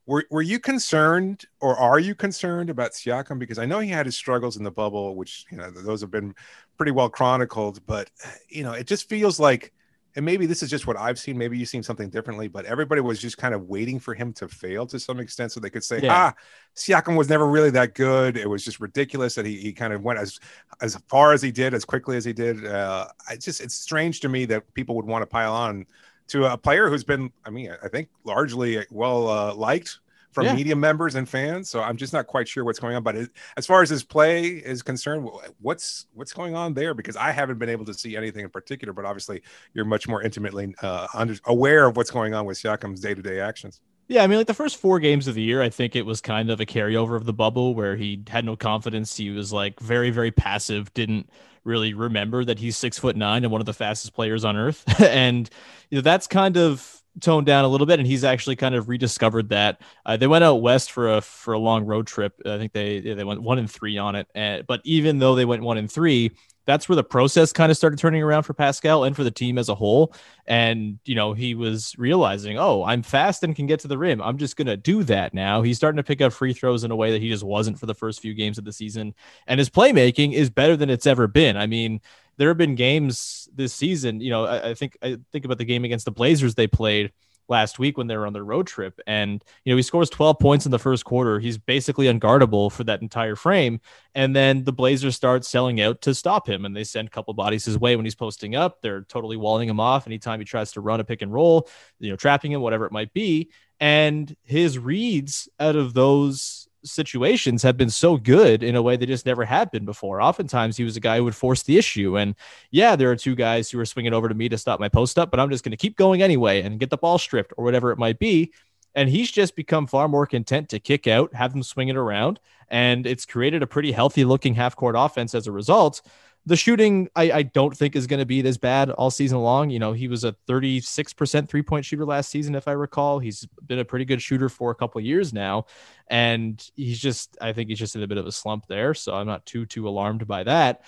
[0.05, 3.39] were, were you concerned or are you concerned about Siakam?
[3.39, 6.11] Because I know he had his struggles in the bubble, which, you know, those have
[6.11, 6.35] been
[6.77, 8.11] pretty well chronicled, but,
[8.51, 9.73] you know, it just feels like
[10.19, 11.39] and maybe this is just what I've seen.
[11.39, 14.49] Maybe you've seen something differently, but everybody was just kind of waiting for him to
[14.49, 16.13] fail to some extent so they could say, yeah.
[16.13, 16.35] ah,
[16.75, 18.37] Siakam was never really that good.
[18.37, 20.41] It was just ridiculous that he, he kind of went as
[20.83, 22.67] as far as he did, as quickly as he did.
[22.67, 25.87] Uh, I just it's strange to me that people would want to pile on
[26.27, 30.01] to a player who's been, I mean, I think largely well uh, liked
[30.33, 30.55] from yeah.
[30.55, 31.69] media members and fans.
[31.69, 33.03] So I'm just not quite sure what's going on.
[33.03, 35.29] But it, as far as his play is concerned,
[35.61, 36.95] what's what's going on there?
[36.95, 38.93] Because I haven't been able to see anything in particular.
[38.93, 39.43] But obviously,
[39.75, 43.23] you're much more intimately uh, under, aware of what's going on with Siakam's day to
[43.23, 43.81] day actions.
[44.09, 46.23] Yeah, I mean, like the first four games of the year, I think it was
[46.23, 49.15] kind of a carryover of the bubble where he had no confidence.
[49.15, 51.29] He was like very, very passive, didn't
[51.65, 54.83] really remember that he's six foot nine and one of the fastest players on earth.
[55.03, 55.51] and
[55.91, 58.89] you know, that's kind of toned down a little bit, and he's actually kind of
[58.89, 59.81] rediscovered that.
[60.05, 62.41] Uh, they went out west for a for a long road trip.
[62.45, 64.29] I think they they went one and three on it.
[64.35, 66.33] And, but even though they went one and three,
[66.67, 69.57] that's where the process kind of started turning around for Pascal and for the team
[69.57, 70.15] as a whole.
[70.47, 74.21] And you know, he was realizing, oh, I'm fast and can get to the rim.
[74.21, 75.63] I'm just gonna do that now.
[75.63, 77.87] He's starting to pick up free throws in a way that he just wasn't for
[77.87, 79.15] the first few games of the season,
[79.47, 81.57] and his playmaking is better than it's ever been.
[81.57, 82.01] I mean
[82.39, 84.21] there have been games this season.
[84.21, 87.13] You know, I, I, think I think about the game against the Blazers they played
[87.49, 90.39] last week when they were on their road trip, and you know he scores 12
[90.39, 91.41] points in the first quarter.
[91.41, 93.81] He's basically unguardable for that entire frame,
[94.15, 97.35] and then the Blazers start selling out to stop him, and they send a couple
[97.35, 98.81] bodies his way when he's posting up.
[98.81, 102.11] They're totally walling him off anytime he tries to run a pick and roll, you
[102.11, 103.51] know, trapping him, whatever it might be.
[103.81, 109.07] And his reads out of those situations have been so good in a way they
[109.07, 110.21] just never had been before.
[110.21, 112.19] Oftentimes, he was a guy who would force the issue.
[112.19, 112.35] And
[112.71, 115.19] yeah, there are two guys who are swinging over to me to stop my post
[115.19, 117.65] up, but I'm just going to keep going anyway and get the ball stripped or
[117.65, 118.53] whatever it might be.
[118.95, 122.41] And he's just become far more content to kick out, have them swing it around.
[122.69, 126.03] And it's created a pretty healthy looking half court offense as a result
[126.49, 129.69] the shooting I, I don't think is going to be this bad all season long.
[129.69, 133.19] You know, he was a 36% three point shooter last season, if I recall.
[133.19, 135.67] He's been a pretty good shooter for a couple years now.
[136.09, 138.95] And he's just, I think he's just in a bit of a slump there.
[138.95, 140.85] So I'm not too, too alarmed by that.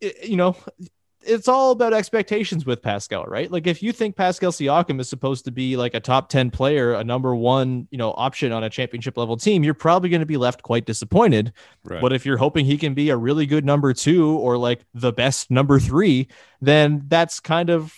[0.00, 0.56] It, you know,
[1.22, 3.50] it's all about expectations with Pascal, right?
[3.50, 6.94] Like if you think Pascal Siakam is supposed to be like a top 10 player,
[6.94, 10.26] a number one, you know, option on a championship level team, you're probably going to
[10.26, 11.52] be left quite disappointed.
[11.84, 12.00] Right.
[12.00, 15.12] But if you're hoping he can be a really good number two or like the
[15.12, 16.28] best number three,
[16.60, 17.92] then that's kind of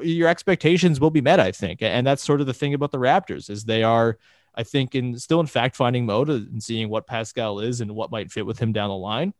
[0.00, 1.82] your expectations will be met, I think.
[1.82, 4.18] And that's sort of the thing about the Raptors is they are,
[4.54, 8.10] I think, in still in fact finding mode and seeing what Pascal is and what
[8.10, 9.34] might fit with him down the line.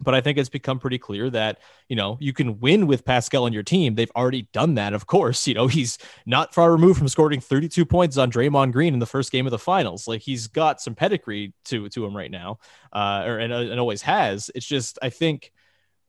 [0.00, 3.44] But I think it's become pretty clear that, you know, you can win with Pascal
[3.44, 3.94] on your team.
[3.94, 5.46] They've already done that, of course.
[5.46, 9.06] You know, he's not far removed from scoring 32 points on Draymond Green in the
[9.06, 10.08] first game of the finals.
[10.08, 12.58] Like he's got some pedigree to to him right now,
[12.92, 14.50] uh, or and, and always has.
[14.54, 15.52] It's just I think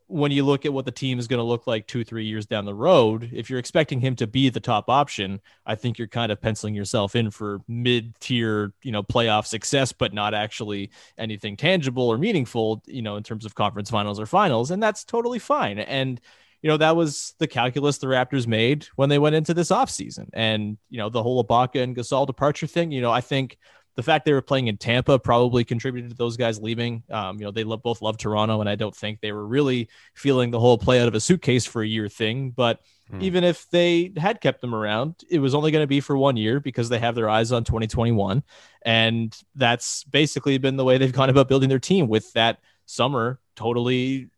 [0.08, 2.46] when you look at what the team is going to look like two, three years
[2.46, 6.08] down the road, if you're expecting him to be the top option, I think you're
[6.08, 11.58] kind of penciling yourself in for mid-tier, you know, playoff success, but not actually anything
[11.58, 15.40] tangible or meaningful, you know, in terms of conference finals or finals, and that's totally
[15.40, 15.80] fine.
[15.80, 16.22] And
[16.62, 20.30] you know, that was the calculus the Raptors made when they went into this offseason.
[20.34, 23.60] And, you know, the whole Ibaka and Gasol departure thing, you know, I think
[23.96, 27.04] the fact they were playing in Tampa probably contributed to those guys leaving.
[27.10, 29.90] Um, you know, they lo- both love Toronto, and I don't think they were really
[30.14, 32.52] feeling the whole play out of a suitcase for a year thing.
[32.52, 33.22] But hmm.
[33.22, 36.36] even if they had kept them around, it was only going to be for one
[36.36, 38.44] year because they have their eyes on 2021.
[38.82, 43.40] And that's basically been the way they've gone about building their team with that summer
[43.56, 44.30] totally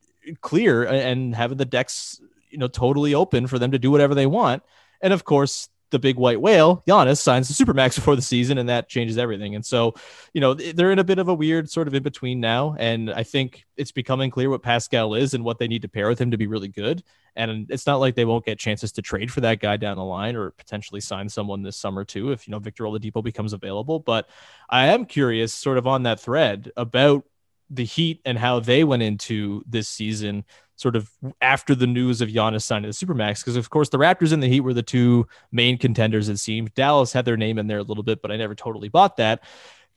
[0.41, 4.25] clear and having the decks, you know, totally open for them to do whatever they
[4.25, 4.61] want
[5.01, 8.69] And of course, the big white whale, Giannis, signs the supermax before the season, and
[8.69, 9.55] that changes everything.
[9.55, 9.93] And so,
[10.33, 12.75] you know, they're in a bit of a weird sort of in between now.
[12.77, 16.07] And I think it's becoming clear what Pascal is and what they need to pair
[16.09, 17.03] with him to be really good.
[17.35, 20.03] And it's not like they won't get chances to trade for that guy down the
[20.03, 23.99] line or potentially sign someone this summer too, if you know Victor Oladipo becomes available.
[23.99, 24.27] But
[24.69, 27.25] I am curious, sort of on that thread, about
[27.69, 31.09] the Heat and how they went into this season sort of
[31.41, 33.39] after the news of Giannis signing the Supermax.
[33.39, 36.73] Because, of course, the Raptors and the Heat were the two main contenders, it seemed.
[36.75, 39.43] Dallas had their name in there a little bit, but I never totally bought that.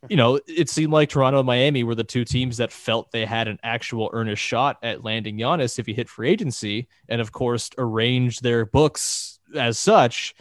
[0.08, 3.26] You know, it seemed like Toronto and Miami were the two teams that felt they
[3.26, 7.32] had an actual earnest shot at landing Giannis if he hit free agency, and of
[7.32, 10.34] course, arranged their books as such.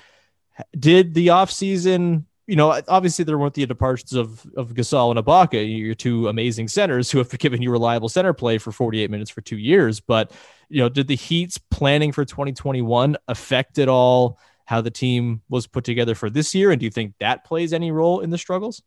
[0.77, 5.77] Did the offseason you know, obviously there weren't the departures of of Gasol and Ibaka,
[5.77, 9.41] your two amazing centers who have given you reliable center play for 48 minutes for
[9.41, 9.99] two years.
[9.99, 10.31] But
[10.67, 15.67] you know, did the Heat's planning for 2021 affect at all how the team was
[15.67, 16.71] put together for this year?
[16.71, 18.81] And do you think that plays any role in the struggles?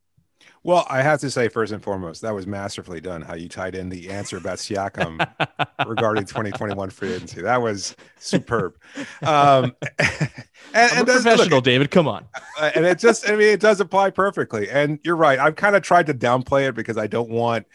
[0.64, 3.20] Well, I have to say, first and foremost, that was masterfully done.
[3.22, 5.18] How you tied in the answer about Siakam
[5.86, 7.42] regarding 2021 free agency.
[7.42, 8.76] That was superb.
[9.22, 11.90] Um, and, and professional, look, David.
[11.90, 12.26] Come on.
[12.60, 14.70] Uh, and it just, I mean, it does apply perfectly.
[14.70, 15.38] And you're right.
[15.38, 17.66] I've kind of tried to downplay it because I don't want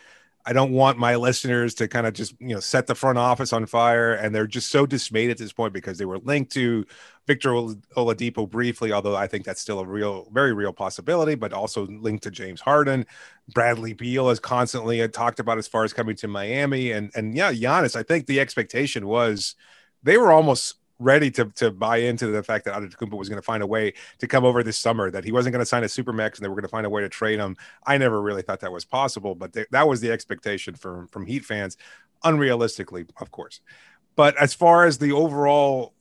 [0.47, 3.51] I don't want my listeners to kind of just you know set the front office
[3.51, 6.85] on fire, and they're just so dismayed at this point because they were linked to
[7.27, 11.85] Victor Oladipo briefly, although I think that's still a real, very real possibility, but also
[11.87, 13.05] linked to James Harden.
[13.53, 17.51] Bradley Beal is constantly talked about as far as coming to Miami, and and yeah,
[17.51, 17.97] Giannis.
[17.97, 19.53] I think the expectation was
[20.01, 23.45] they were almost ready to to buy into the fact that Antetokounmpo was going to
[23.45, 25.87] find a way to come over this summer, that he wasn't going to sign a
[25.87, 27.55] supermax, and they were going to find a way to trade him.
[27.85, 31.25] I never really thought that was possible, but th- that was the expectation from from
[31.25, 31.77] Heat fans,
[32.23, 33.61] unrealistically, of course.
[34.15, 35.93] But as far as the overall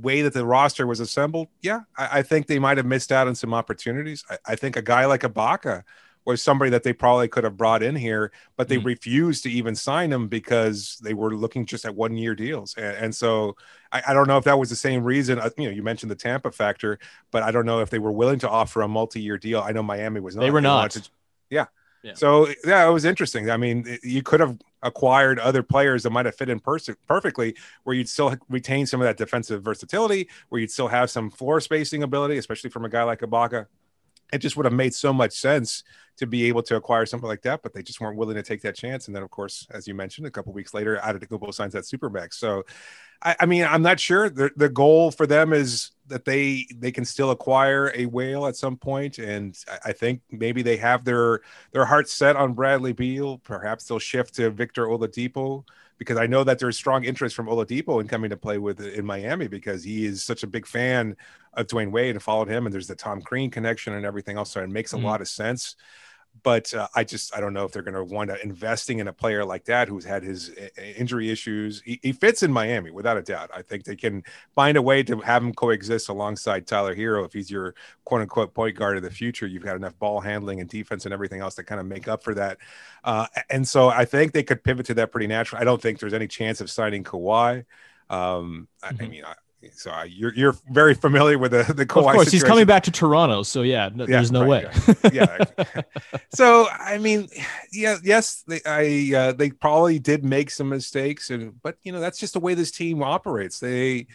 [0.00, 3.26] way that the roster was assembled, yeah, I, I think they might have missed out
[3.26, 4.24] on some opportunities.
[4.30, 5.82] I, I think a guy like Ibaka
[6.24, 8.86] was somebody that they probably could have brought in here, but they mm-hmm.
[8.86, 12.74] refused to even sign him because they were looking just at one year deals.
[12.76, 13.56] And, and so
[13.92, 15.38] I, I, don't know if that was the same reason.
[15.38, 16.98] Uh, you know, you mentioned the Tampa factor,
[17.30, 19.60] but I don't know if they were willing to offer a multi year deal.
[19.60, 20.42] I know Miami was not.
[20.42, 20.92] They were not.
[20.92, 21.08] To,
[21.50, 21.66] yeah.
[22.02, 22.14] yeah.
[22.14, 23.50] So yeah, it was interesting.
[23.50, 27.54] I mean, you could have acquired other players that might have fit in pers- perfectly,
[27.84, 31.60] where you'd still retain some of that defensive versatility, where you'd still have some floor
[31.60, 33.66] spacing ability, especially from a guy like Ibaka.
[34.32, 35.84] It just would have made so much sense
[36.16, 38.62] to be able to acquire something like that, but they just weren't willing to take
[38.62, 39.06] that chance.
[39.06, 42.34] And then, of course, as you mentioned, a couple weeks later, Antetokounmpo signs that supermax.
[42.34, 42.64] So,
[43.22, 44.30] I, I, mean, I'm not sure.
[44.30, 48.56] The, the goal for them is that they they can still acquire a whale at
[48.56, 51.40] some point, and I, I think maybe they have their
[51.72, 53.38] their hearts set on Bradley Beal.
[53.38, 55.64] Perhaps they'll shift to Victor Oladipo
[55.98, 59.04] because I know that there's strong interest from Oladipo in coming to play with in
[59.04, 61.16] Miami because he is such a big fan
[61.54, 64.50] of Dwyane Wade and followed him, and there's the Tom Crean connection and everything else.
[64.50, 65.06] So it makes a mm-hmm.
[65.06, 65.76] lot of sense
[66.42, 69.08] but uh, I just I don't know if they're going to wind up investing in
[69.08, 71.80] a player like that who's had his uh, injury issues.
[71.84, 73.50] He, he, fits in Miami without a doubt.
[73.54, 74.22] I think they can
[74.54, 78.52] find a way to have him coexist alongside Tyler Herro if he's your quote unquote
[78.52, 79.46] point guard of the future.
[79.46, 82.22] You've got enough ball handling and defense and everything else to kind of make up
[82.22, 82.58] for that.
[83.04, 85.62] Uh, and so I think they could pivot to that pretty naturally.
[85.62, 87.64] I don't think there's any chance of signing Kawhi.
[88.10, 89.00] Um, mm-hmm.
[89.00, 89.34] I, I, mean, I,
[89.72, 92.08] so uh, you're you're very familiar with the the Kawhi.
[92.08, 92.32] Of course, situation.
[92.32, 94.94] he's coming back to Toronto, so yeah, no, yeah there's no right, way.
[95.12, 95.44] Yeah.
[95.58, 95.82] yeah.
[96.34, 97.28] so I mean,
[97.72, 102.00] yeah, yes, they, I uh, they probably did make some mistakes, and but you know
[102.00, 103.58] that's just the way this team operates.
[103.60, 104.06] They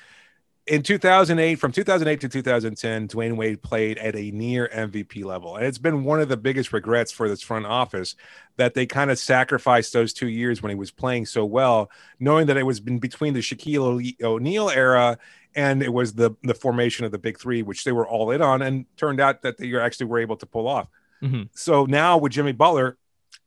[0.70, 5.56] in 2008, from 2008 to 2010, Dwyane Wade played at a near MVP level.
[5.56, 8.16] And it's been one of the biggest regrets for this front office
[8.58, 12.48] that they kind of sacrificed those two years when he was playing so well, knowing
[12.48, 15.18] that it was been between the Shaquille O'Neal era
[15.56, 18.42] and it was the the formation of the big three, which they were all in
[18.42, 20.88] on, and turned out that they actually were able to pull off.
[21.22, 21.44] Mm-hmm.
[21.54, 22.98] So now with Jimmy Butler,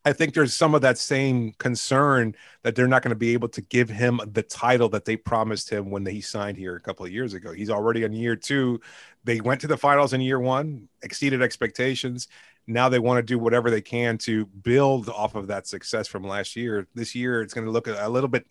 [0.05, 3.49] I think there's some of that same concern that they're not going to be able
[3.51, 7.07] to give him the title that they promised him when he signed here a couple
[7.07, 7.53] of years ago.
[7.53, 8.81] He's already in year two.
[9.25, 12.29] They went to the finals in year one, exceeded expectations
[12.67, 16.23] now they want to do whatever they can to build off of that success from
[16.23, 16.87] last year.
[16.95, 18.47] This year, it's going to look a little bit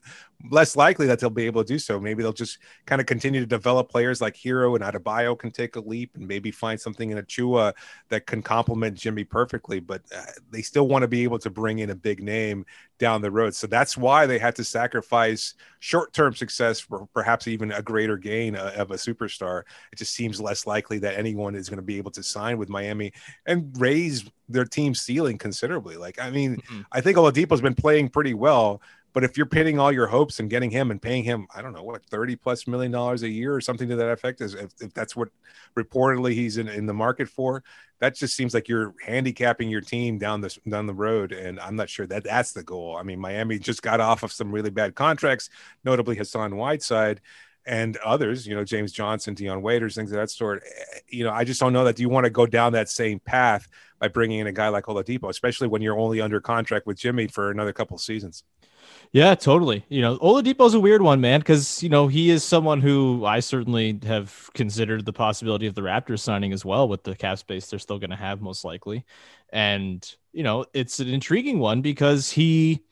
[0.50, 2.00] less likely that they'll be able to do so.
[2.00, 5.76] Maybe they'll just kind of continue to develop players like Herro and Adebayo can take
[5.76, 7.74] a leap and maybe find something in Achiuwa
[8.10, 9.80] that can complement Jimmy perfectly.
[9.80, 12.66] But uh, they still want to be able to bring in a big name
[12.98, 13.56] down the road.
[13.56, 18.56] So that's why they had to sacrifice short-term success for perhaps even a greater gain
[18.56, 19.64] uh, of a superstar.
[19.92, 22.70] It just seems less likely that anyone is going to be able to sign with
[22.70, 23.12] Miami
[23.48, 25.98] and raise their team ceiling considerably.
[25.98, 26.82] Like, I mean, mm-hmm.
[26.92, 28.82] I think Oladipo's been playing pretty well,
[29.14, 31.74] But if you're pinning all your hopes and getting him and paying him, I don't
[31.74, 34.72] know what thirty plus million dollars a year or something to that effect, is if,
[34.80, 35.30] if that's what
[35.78, 37.64] reportedly he's in, in the market for,
[38.00, 41.32] that just seems like you're handicapping your team down this down the road.
[41.32, 42.96] And I'm not sure that that's the goal.
[42.98, 45.50] I mean, Miami just got off of some really bad contracts,
[45.84, 47.22] notably Hassan Whiteside
[47.66, 50.64] and others, you know, James Johnson, Dion Waiters, things of that sort.
[50.66, 53.20] Eh, you know, I just don't know that you want to go down that same
[53.20, 53.68] path
[54.00, 57.28] by bringing in a guy like Oladipo, especially when you're only under contract with Jimmy
[57.28, 58.44] for another couple seasons.
[59.14, 59.84] Yeah, totally.
[59.90, 63.42] You know, Oladipo's a weird one, man, because you know he is someone who I
[63.42, 67.68] certainly have considered the possibility of the Raptors signing as well with the cap space
[67.68, 69.04] they're still going to have most likely,
[69.52, 72.84] and you know it's an intriguing one because he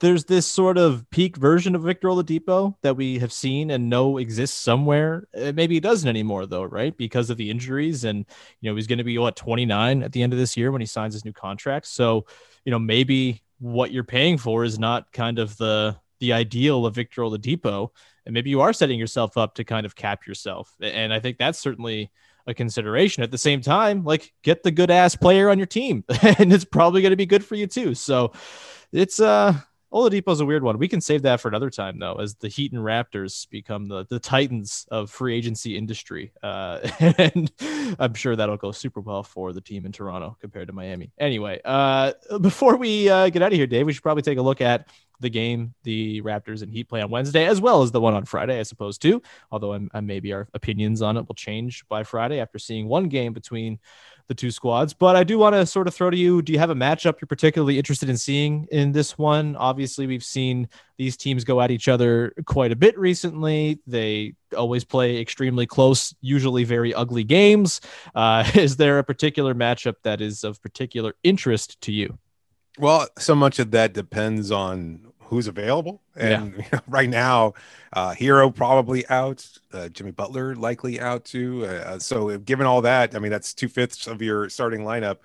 [0.00, 4.18] there's this sort of peak version of Victor Oladipo that we have seen and know
[4.18, 5.28] exists somewhere.
[5.38, 6.96] Uh, maybe he doesn't anymore though, right?
[6.96, 8.26] Because of the injuries, and
[8.60, 10.82] you know he's going to be what 29 at the end of this year when
[10.82, 11.86] he signs his new contract.
[11.86, 12.26] So,
[12.64, 16.94] you know, maybe what you're paying for is not kind of the the ideal of
[16.94, 17.88] Victor Oladipo,
[18.24, 20.74] and maybe you are setting yourself up to kind of cap yourself.
[20.80, 22.10] And I think that's certainly
[22.46, 23.22] a consideration.
[23.22, 26.64] At the same time, like get the good ass player on your team, and it's
[26.64, 27.94] probably going to be good for you too.
[27.94, 28.32] So
[28.92, 29.54] it's uh
[29.94, 30.76] Oladipo's a weird one.
[30.78, 34.04] We can save that for another time, though, as the Heat and Raptors become the,
[34.06, 36.32] the titans of free agency industry.
[36.42, 36.80] Uh,
[37.18, 37.52] and
[38.00, 41.12] I'm sure that'll go super well for the team in Toronto compared to Miami.
[41.18, 44.42] Anyway, uh, before we uh, get out of here, Dave, we should probably take a
[44.42, 44.88] look at
[45.20, 48.24] the game the Raptors and Heat play on Wednesday, as well as the one on
[48.24, 49.22] Friday, I suppose, too.
[49.52, 53.08] Although I'm, I'm maybe our opinions on it will change by Friday after seeing one
[53.08, 53.78] game between
[54.28, 54.94] the two squads.
[54.94, 57.20] But I do want to sort of throw to you do you have a matchup
[57.20, 59.56] you're particularly interested in seeing in this one?
[59.56, 63.80] Obviously, we've seen these teams go at each other quite a bit recently.
[63.86, 67.80] They always play extremely close, usually very ugly games.
[68.14, 72.18] Uh, is there a particular matchup that is of particular interest to you?
[72.78, 76.02] Well, so much of that depends on who's available.
[76.16, 76.58] And yeah.
[76.62, 77.54] you know, right now,
[77.92, 81.66] uh, Herro probably out, uh, Jimmy Butler likely out too.
[81.66, 85.18] Uh, so, given all that, I mean, that's two fifths of your starting lineup.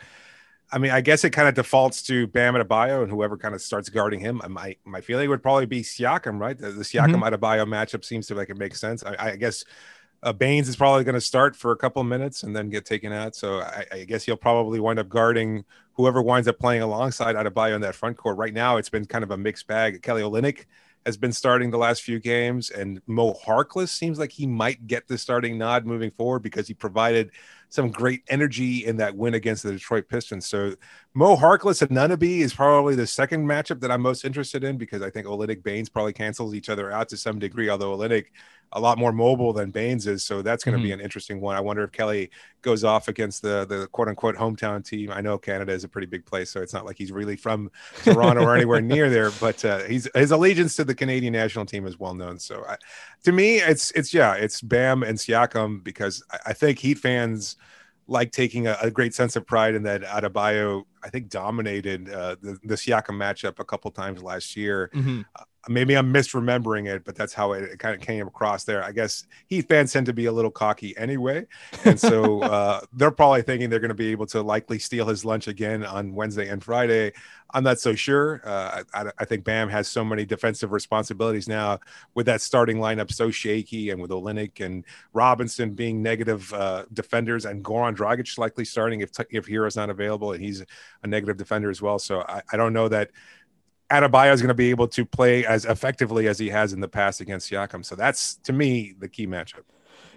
[0.72, 3.62] I mean, I guess it kind of defaults to Bam Adebayo and whoever kind of
[3.62, 4.42] starts guarding him.
[4.48, 6.58] My my feeling would probably be Siakam, right?
[6.58, 7.24] The, the Siakam mm-hmm.
[7.24, 9.04] Adebayo matchup seems to like it makes sense.
[9.04, 9.66] I, I guess
[10.22, 13.14] uh, Baynes is probably going to start for a couple minutes and then get taken
[13.14, 13.36] out.
[13.36, 15.64] So I, I, guess he'll probably wind up guarding
[15.94, 18.38] whoever winds up playing alongside Adebayo in that front court.
[18.38, 20.02] Right now, it's been kind of a mixed bag.
[20.02, 20.66] Kelly Olynyk
[21.06, 25.08] has been starting the last few games, and Mo Harkless seems like he might get
[25.08, 27.32] the starting nod moving forward because he provided
[27.70, 30.46] some great energy in that win against the Detroit Pistons.
[30.48, 30.76] So
[31.14, 35.02] Mo Harkless and Anunoby is probably the second matchup that I'm most interested in because
[35.02, 38.26] I think Olynyk Baynes probably cancels each other out to some degree, although Olynyk
[38.74, 40.24] a lot more mobile than Baynes is.
[40.24, 40.88] So that's going to mm-hmm.
[40.88, 41.56] be an interesting one.
[41.56, 42.30] I wonder if Kelly
[42.62, 45.12] goes off against the the quote unquote hometown team.
[45.12, 47.72] I know Canada is a pretty big place, so it's not like he's really from
[48.04, 49.32] Toronto or anywhere near there.
[49.40, 52.40] But uh, he's his allegiance to the Canadian national team is well known.
[52.40, 52.78] So I,
[53.24, 57.56] to me, it's it's yeah, it's Bam and Siakam because I, I think Heat fans
[58.10, 62.36] like taking a, a, great sense of pride in that Adebayo, I think, dominated uh,
[62.42, 64.90] the, the Siakam matchup a couple times last year.
[64.96, 65.22] Mm-hmm.
[65.36, 68.84] Uh, maybe I'm misremembering it, but that's how it, it, kind of came across there.
[68.84, 71.46] I guess Heat fans tend to be a little cocky anyway,
[71.86, 75.24] and so uh, they're probably thinking they're going to be able to likely steal his
[75.24, 77.14] lunch again on Wednesday and Friday.
[77.52, 78.42] I'm not so sure.
[78.44, 81.80] Uh, I, I, think Bam has so many defensive responsibilities now
[82.14, 87.46] with that starting lineup so shaky, and with Olynyk and Robinson being negative uh, defenders,
[87.46, 90.64] and Goran Dragic likely starting if if Herro's not available, and he's
[91.04, 92.00] a negative defender as well.
[92.00, 93.12] So I, I don't know that
[93.92, 96.88] Adebayo is going to be able to play as effectively as he has in the
[96.88, 97.84] past against Siakam.
[97.84, 99.64] So that's to me the key matchup.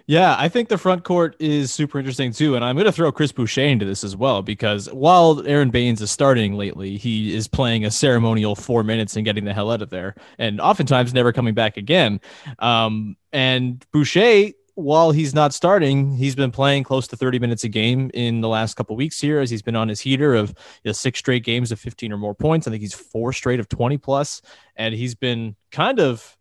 [0.05, 2.55] Yeah, I think the front court is super interesting too.
[2.55, 6.01] And I'm going to throw Chris Boucher into this as well because while Aron Baynes
[6.01, 9.81] is starting lately, he is playing a ceremonial four minutes and getting the hell out
[9.81, 12.19] of there and oftentimes never coming back again.
[12.59, 17.69] Um, and Boucher while he's not starting, he's been playing close to 30 minutes a
[17.69, 20.89] game in the last couple weeks here as he's been on his heater of you
[20.89, 22.67] know, six straight games of 15 or more points.
[22.67, 24.41] I think he's four straight of 20 plus,
[24.75, 26.37] and he's been kind of,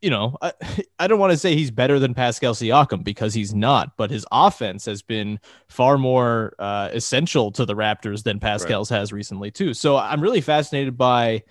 [0.00, 0.52] you know, I,
[0.98, 4.26] I don't want to say he's better than Pascal Siakam because he's not, but his
[4.32, 8.98] offense has been far more uh, essential to the Raptors than Pascal's right.
[8.98, 9.74] has recently too.
[9.74, 11.44] So I'm really fascinated by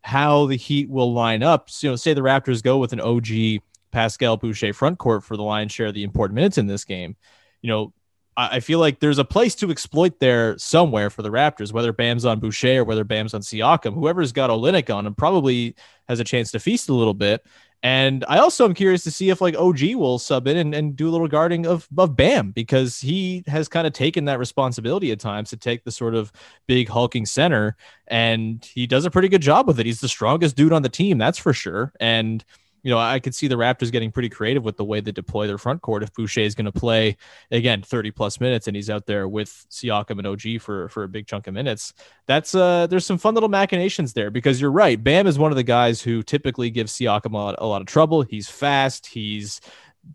[0.00, 1.70] how the Heat will line up.
[1.70, 5.36] So, you know, say the Raptors go with an OG Pascal Boucher front court for
[5.36, 7.16] the lion's share of the important minutes in this game.
[7.60, 7.92] You know,
[8.34, 12.24] I feel like there's a place to exploit there somewhere for the Raptors, whether Bam's
[12.24, 13.92] on Boucher or whether Bam's on Siakam.
[13.92, 15.76] Whoever's got Olynyk on him probably
[16.08, 17.44] has a chance to feast a little bit.
[17.82, 20.96] And I also am curious to see if like OG will sub in and, and
[20.96, 25.10] do a little guarding of, of Bam because he has kind of taken that responsibility
[25.10, 26.32] at times to take the sort of
[26.66, 27.76] big hulking center
[28.06, 29.86] and he does a pretty good job with it.
[29.86, 31.92] He's the strongest dude on the team, that's for sure.
[31.98, 32.42] And
[32.82, 35.46] you know, I could see the Raptors getting pretty creative with the way they deploy
[35.46, 36.02] their front court.
[36.02, 37.16] If Boucher is going to play
[37.50, 41.08] again 30 plus minutes and he's out there with Siakam and OG for for a
[41.08, 41.94] big chunk of minutes,
[42.26, 45.02] that's uh there's some fun little machinations there because you're right.
[45.02, 47.86] Bam is one of the guys who typically gives Siakam a lot, a lot of
[47.86, 48.22] trouble.
[48.22, 49.06] He's fast.
[49.06, 49.60] He's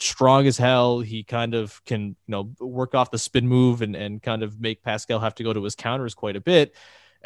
[0.01, 0.99] strong as hell.
[0.99, 4.59] He kind of can, you know, work off the spin move and, and kind of
[4.59, 6.75] make Pascal have to go to his counters quite a bit.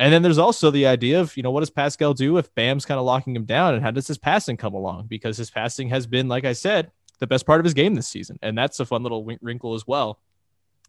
[0.02, 2.86] And then there's also the idea of, you know, what does Pascal do if Bam's
[2.86, 5.06] kind of locking him down and how does his passing come along?
[5.06, 8.08] Because his passing has been, like I said, the best part of his game this
[8.08, 8.40] season.
[8.42, 10.20] And that's a fun little wrinkle as well.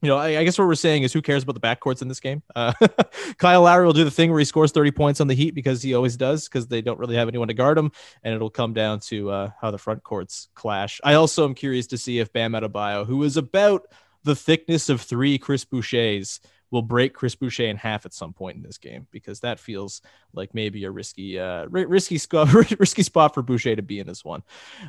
[0.01, 2.09] You know, I, I guess what we're saying is who cares about the backcourts in
[2.09, 2.43] this game?
[2.57, 2.73] Uh,
[3.37, 5.83] Kyle Lowry will do the thing where he scores 30 points on the Heat because
[5.83, 7.93] he always does because they don't really have anyone to guard him.
[8.25, 11.03] And it'll come down to uh, how the front courts clash.
[11.05, 13.83] I also am curious to see if Bam Adebayo, who is about
[14.25, 16.41] the thickness of three Chris Bouchers,
[16.73, 20.03] will break Chris Boucher in half at some point in this game because that feels
[20.33, 22.19] like maybe a risky, uh, risky,
[22.79, 24.43] risky spot for Boucher to be in this one.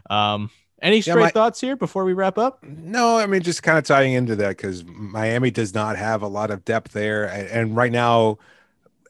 [0.10, 0.50] Um,
[0.82, 2.64] any straight yeah, my, thoughts here before we wrap up?
[2.64, 6.28] No, I mean just kind of tying into that because Miami does not have a
[6.28, 8.38] lot of depth there, and, and right now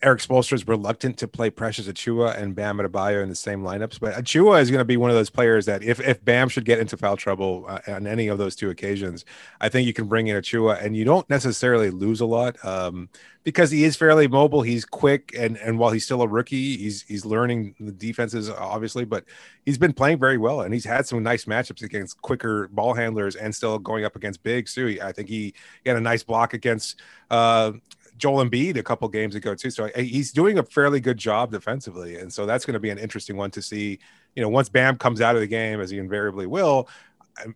[0.04, 4.02] Erik Spoelstra is reluctant to play Precious Achiuwa and Bam Adebayo in the same lineups,
[4.02, 6.66] but Achiuwa is going to be one of those players that if, if Bam should
[6.66, 9.24] get into foul trouble uh, on any of those two occasions,
[9.62, 13.08] I think you can bring in Achiuwa and you don't necessarily lose a lot um,
[13.46, 14.62] because he is fairly mobile.
[14.62, 19.06] He's quick, and and while he's still a rookie, he's he's learning the defenses obviously,
[19.06, 19.24] but
[19.66, 23.38] he's been playing very well and he's had some nice matchups against quicker ball handlers
[23.38, 25.00] and still going up against bigs too.
[25.02, 27.00] I think he, he had a nice block against.
[27.32, 27.72] Uh,
[28.18, 29.70] Joel Embiid a couple games ago too.
[29.70, 32.98] So he's doing a fairly good job defensively, and so that's going to be an
[32.98, 34.00] interesting one to see.
[34.36, 36.90] You know, once Bam comes out of the game, as he invariably will,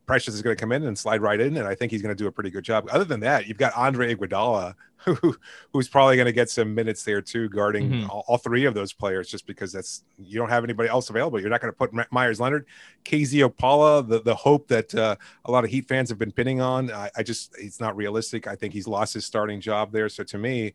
[0.06, 2.16] Precious is going to come in and slide right in, and I think he's going
[2.16, 2.88] to do a pretty good job.
[2.92, 5.36] Other than that, you've got Andre Iguodala, who,
[5.72, 8.10] who's probably going to get some minutes there too, guarding mm-hmm.
[8.10, 11.40] all, all, three of those players, just because that's you don't have anybody else available.
[11.40, 12.66] You're not going to put Meyers Leonard,
[13.06, 15.16] KZ Okpala, the the hope that uh,
[15.46, 16.92] a lot of Heat fans have been pinning on.
[16.92, 18.48] I, I, just it's not realistic.
[18.48, 20.10] I think he's lost his starting job there.
[20.10, 20.74] So to me,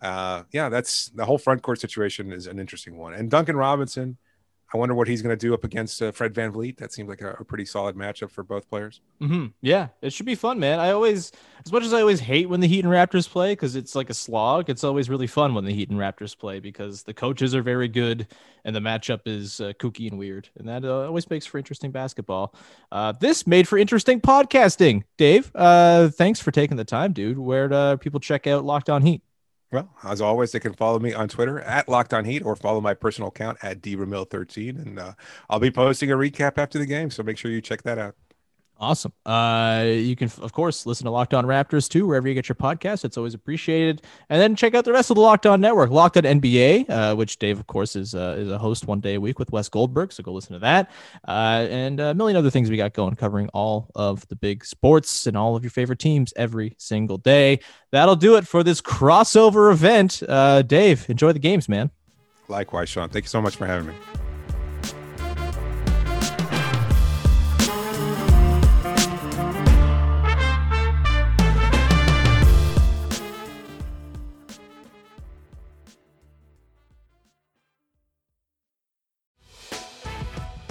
[0.00, 3.14] uh, yeah, that's the whole front court situation is an interesting one.
[3.14, 4.16] And Duncan Robinson
[4.72, 6.78] I wonder what he's going to do up against uh, Fred VanVleet.
[6.78, 9.00] That seems like a, a, pretty solid matchup for both players.
[9.20, 9.46] Mm-hmm.
[9.60, 10.80] Yeah, it should be fun, man.
[10.80, 11.30] I always,
[11.64, 14.10] as much as I always hate when the Heat and Raptors play because it's like
[14.10, 17.54] a slog, it's always really fun when the Heat and Raptors play because the coaches
[17.54, 18.26] are very good
[18.64, 20.48] and the matchup is uh, kooky and weird.
[20.56, 22.54] And that uh, always makes for interesting basketball.
[22.90, 25.04] Uh, this made for interesting podcasting.
[25.18, 27.38] Dave, uh, thanks for taking the time, dude.
[27.38, 29.22] Where do people check out Locked On Heat?
[29.74, 32.80] Well, as always, they can follow me on Twitter at Locked On Heat or follow
[32.80, 34.80] my personal account at DRamil13.
[34.80, 35.14] And uh,
[35.50, 37.10] I'll be posting a recap after the game.
[37.10, 38.14] So make sure you check that out.
[38.84, 39.14] Awesome.
[39.24, 42.54] Uh, you can, of course, listen to Locked On Raptors too, wherever you get your
[42.56, 43.06] podcast.
[43.06, 44.02] It's always appreciated.
[44.28, 47.16] And then check out the rest of the Locked On Network, Locked On NBA, uh,
[47.16, 49.70] which Dave, of course, is uh, is a host one day a week with Wes
[49.70, 50.12] Goldberg.
[50.12, 50.90] So go listen to that.
[51.26, 55.26] Uh, and a million other things we got going, covering all of the big sports
[55.26, 57.60] and all of your favorite teams every single day.
[57.90, 60.22] That'll do it for this crossover event.
[60.28, 61.90] Uh, Dave, enjoy the games, man.
[62.48, 63.08] Likewise, Sean.
[63.08, 63.94] Thank you so much for having me.